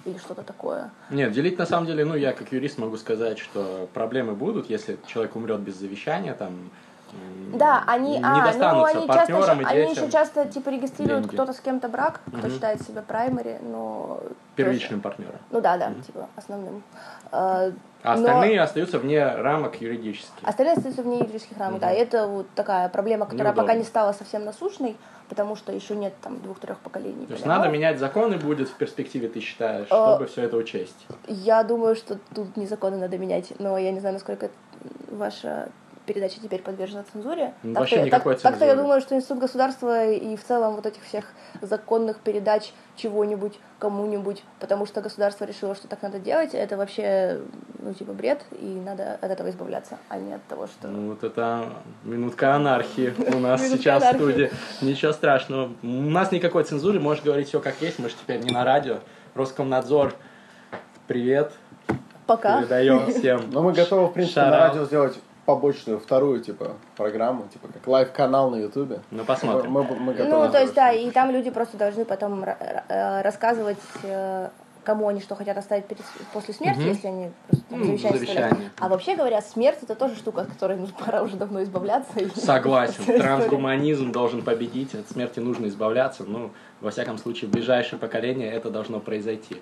[0.05, 0.91] или что-то такое.
[1.09, 4.97] Нет, делить на самом деле, ну, я как юрист могу сказать, что проблемы будут, если
[5.07, 6.71] человек умрет без завещания, там,
[7.53, 11.33] Да, они, не а, ну, они часто, они еще часто типа регистрируют деньги.
[11.35, 12.51] кто-то с кем-то брак, кто Мгм.
[12.51, 14.19] считает себя праймари, но
[14.55, 15.37] первичным партнерам.
[15.49, 16.83] Ну да, да, типа основным.
[17.31, 17.71] Э, А
[18.03, 20.31] но остальные остаются вне рамок юридических.
[20.43, 21.91] Остальные остаются вне юридических рамок, да.
[21.91, 23.63] И это вот такая проблема, которая Неудобно.
[23.63, 24.95] пока не стала совсем насущной,
[25.27, 27.25] потому что еще нет там двух-трех поколений.
[27.25, 31.07] То есть надо менять законы будет в перспективе, ты считаешь, А, чтобы все это учесть.
[31.27, 34.55] Я думаю, что тут не законы надо менять, но я не знаю, насколько это-
[35.11, 35.69] ваша
[36.09, 37.53] передача теперь подвержена цензуре.
[37.61, 38.81] Ну, Так-то вообще я- никакой так, Так-то я цензуры.
[38.83, 41.25] думаю, что Институт государства и в целом вот этих всех
[41.61, 47.39] законных передач чего-нибудь кому-нибудь, потому что государство решило, что так надо делать, это вообще,
[47.77, 50.87] ну, типа, бред, и надо от этого избавляться, а не от того, что...
[50.87, 51.65] Ну, вот это
[52.03, 54.51] минутка анархии у нас сейчас в студии.
[54.81, 55.71] Ничего страшного.
[55.83, 57.99] У нас никакой цензуры, можешь говорить все как есть.
[57.99, 58.97] Мы же теперь не на радио.
[59.35, 60.15] Роскомнадзор,
[61.07, 61.53] привет.
[62.25, 62.59] Пока.
[62.59, 63.41] Передаем всем.
[63.51, 65.17] Но мы готовы, в принципе, на радио сделать
[65.49, 68.99] побочную, вторую, типа, программу, типа, как live -канал на Ютубе.
[69.09, 69.71] Ну, посмотрим.
[69.71, 73.79] Мы, мы готовы Ну, то есть, да, и там люди просто должны потом э, рассказывать,
[74.03, 74.49] э,
[74.83, 76.87] кому они что хотят оставить перед- после смерти, Мгм.
[76.89, 78.71] если они просто там Ну, завещание завещание.
[78.79, 82.11] А вообще говоря, смерть это тоже штука, от которой ну, пора уже давно избавляться.
[82.35, 83.03] Согласен.
[83.19, 84.93] Трансгуманизм должен победить.
[84.93, 86.25] От смерти нужно избавляться.
[86.27, 89.57] Ну, во всяком случае, в ближайшее поколение это должно произойти.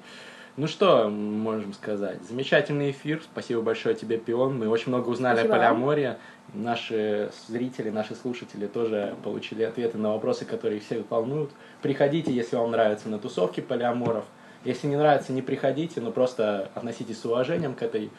[0.58, 2.18] Ну что можем сказать?
[2.28, 3.22] Замечательный эфир.
[3.24, 4.58] Спасибо большое тебе, Пион.
[4.58, 5.68] Мы очень много узнали Спасибо о вам.
[5.68, 6.16] полиамории.
[6.55, 11.51] Наши зрители, наши слушатели тоже получили ответы на вопросы, которые их всех волнуют.
[11.84, 14.26] Приходите, если вам нравятся на тусовки полиаморов.
[14.66, 18.10] Если не нравится, не приходите, но просто относитесь с уважением к этой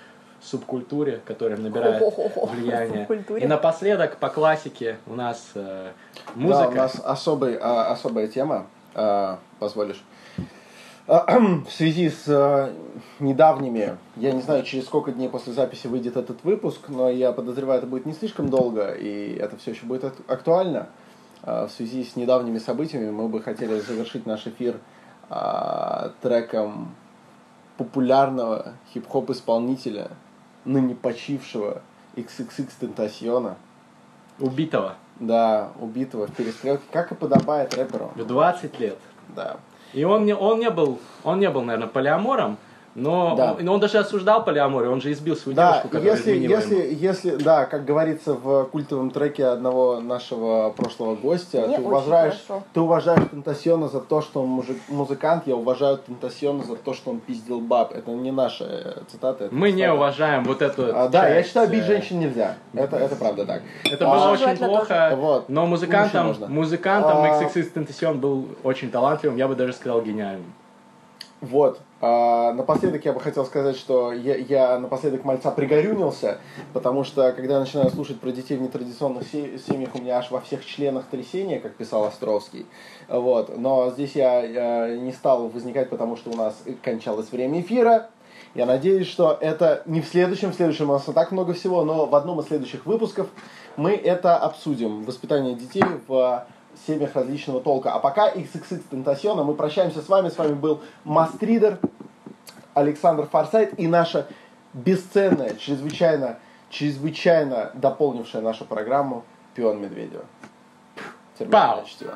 [0.40, 3.00] субкультуре, которая набирает влияние.
[3.00, 3.42] Субкультуре.
[3.42, 6.70] И напоследок, по классике, у нас э, Да, у музыка.
[6.70, 10.00] нас особый, а, особая тема, а, позволишь.
[11.08, 12.70] В связи с а,
[13.18, 17.78] недавними, я не знаю, через сколько дней после записи выйдет этот выпуск, но я подозреваю,
[17.78, 20.88] это будет не слишком долго, и это все еще будет ак- актуально.
[21.42, 24.76] А, В связи с недавними событиями мы бы хотели завершить наш эфир
[25.30, 26.94] а, треком
[27.78, 30.10] популярного хип-хоп исполнителя,
[30.66, 31.80] ныне почившего
[32.16, 33.56] XXX Тентасиона,
[34.40, 38.12] Убитого да, убитого в перестрелке, как и подобает рэперу.
[38.14, 38.98] в 20 лет.
[39.34, 39.56] Да.
[39.92, 42.58] И он не, он не был, он не был, наверное, полиамором,
[43.00, 43.52] но Да.
[43.58, 46.74] он, но он даже осуждал полиаморию, он же избил свою Да, девушку, которая если, если,
[46.74, 46.98] ему.
[47.00, 52.64] если, да, как говорится в культовом треке одного нашего прошлого гостя, Мне ты уважаешь, хорошо.
[52.72, 57.10] ты уважаешь Тентасиона за то, что он мужик, музыкант, я уважаю Тентасиона за то, что
[57.10, 57.92] он пиздил баб.
[57.94, 59.44] Это не наша э, цитата.
[59.44, 59.94] это Мы не цитата.
[59.94, 62.56] уважаем вот эту А, да, я считаю, бить э, женщин нельзя.
[62.74, 63.62] Это, это правда так.
[63.90, 65.48] Это А, было очень плохо, Вот.
[65.48, 67.42] но музыкантом, музыкантом А.
[67.42, 70.52] XXX Tentacion был очень талантливым, я бы даже сказал гениальным.
[71.40, 71.80] Вот.
[72.00, 76.38] А, напоследок я бы хотел сказать, что я, я напоследок мальца пригорюнился,
[76.72, 80.30] потому что, когда я начинаю слушать про детей в нетрадиционных се- семьях, у меня аж
[80.30, 82.66] во всех членах трясение, как писал Островский.
[83.08, 83.58] Вот.
[83.58, 88.10] Но здесь я, э, не стал возникать, потому что у нас кончалось время эфира.
[88.54, 91.84] Я надеюсь, что это не в следующем, в следующем у нас и так много всего,
[91.84, 93.28] но в одном из следующих выпусков
[93.76, 95.02] мы это обсудим.
[95.02, 96.46] Воспитание детей в
[96.86, 97.92] семьях различного толка.
[97.92, 100.28] А пока XXX Тентасиона, мы прощаемся с вами.
[100.28, 101.78] С вами был Мастридер,
[102.74, 104.26] Александр Форсайт и наша
[104.72, 106.38] бесценная, чрезвычайно,
[106.70, 109.24] чрезвычайно дополнившая нашу программу
[109.54, 110.24] Пион Медведева.
[111.38, 112.14] Терминальное чтиво.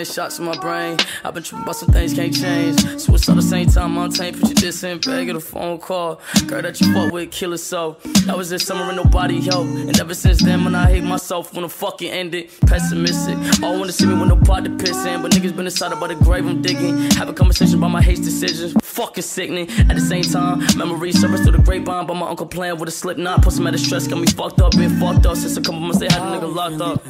[0.00, 0.96] Wanna put 10 shots in my brain.
[1.24, 2.80] I've been tripping about some things can't change.
[3.00, 4.38] Suicide the same time, Montaigne.
[4.38, 6.20] Put you this in bag, get a phone call.
[6.46, 7.96] Girl that you fuck with, kill it so.
[8.24, 9.70] That was this summer and nobody helped.
[9.70, 12.50] And ever since then, when I hate myself when the fucking ended.
[12.66, 13.36] Pessimistic.
[13.62, 15.22] All wanna see me with no pot to piss in.
[15.22, 16.98] But niggas been inside about the grave I'm digging.
[17.12, 18.74] Have a conversation about my hate decisions.
[18.82, 19.68] Fucking sickening.
[19.90, 22.06] At the same time, memories surface through the grapevine.
[22.06, 23.42] But my uncle playing with a slip knot.
[23.42, 25.80] Put some out of stress, got me fucked up, been fucked up since a couple
[25.80, 27.04] months they had a nigga locked up.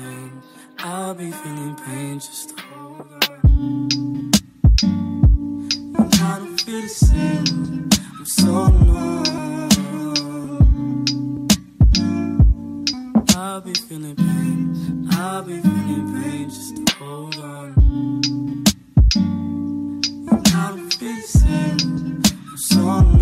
[0.82, 2.56] I'll be feeling pain just
[6.70, 7.88] feel the same.
[8.18, 9.28] I'm so numb.
[13.36, 15.08] I'll be feeling pain.
[15.10, 18.64] I'll be feeling pain just to hold on.
[20.54, 22.22] I'll feel the same.
[22.50, 23.19] I'm so numb.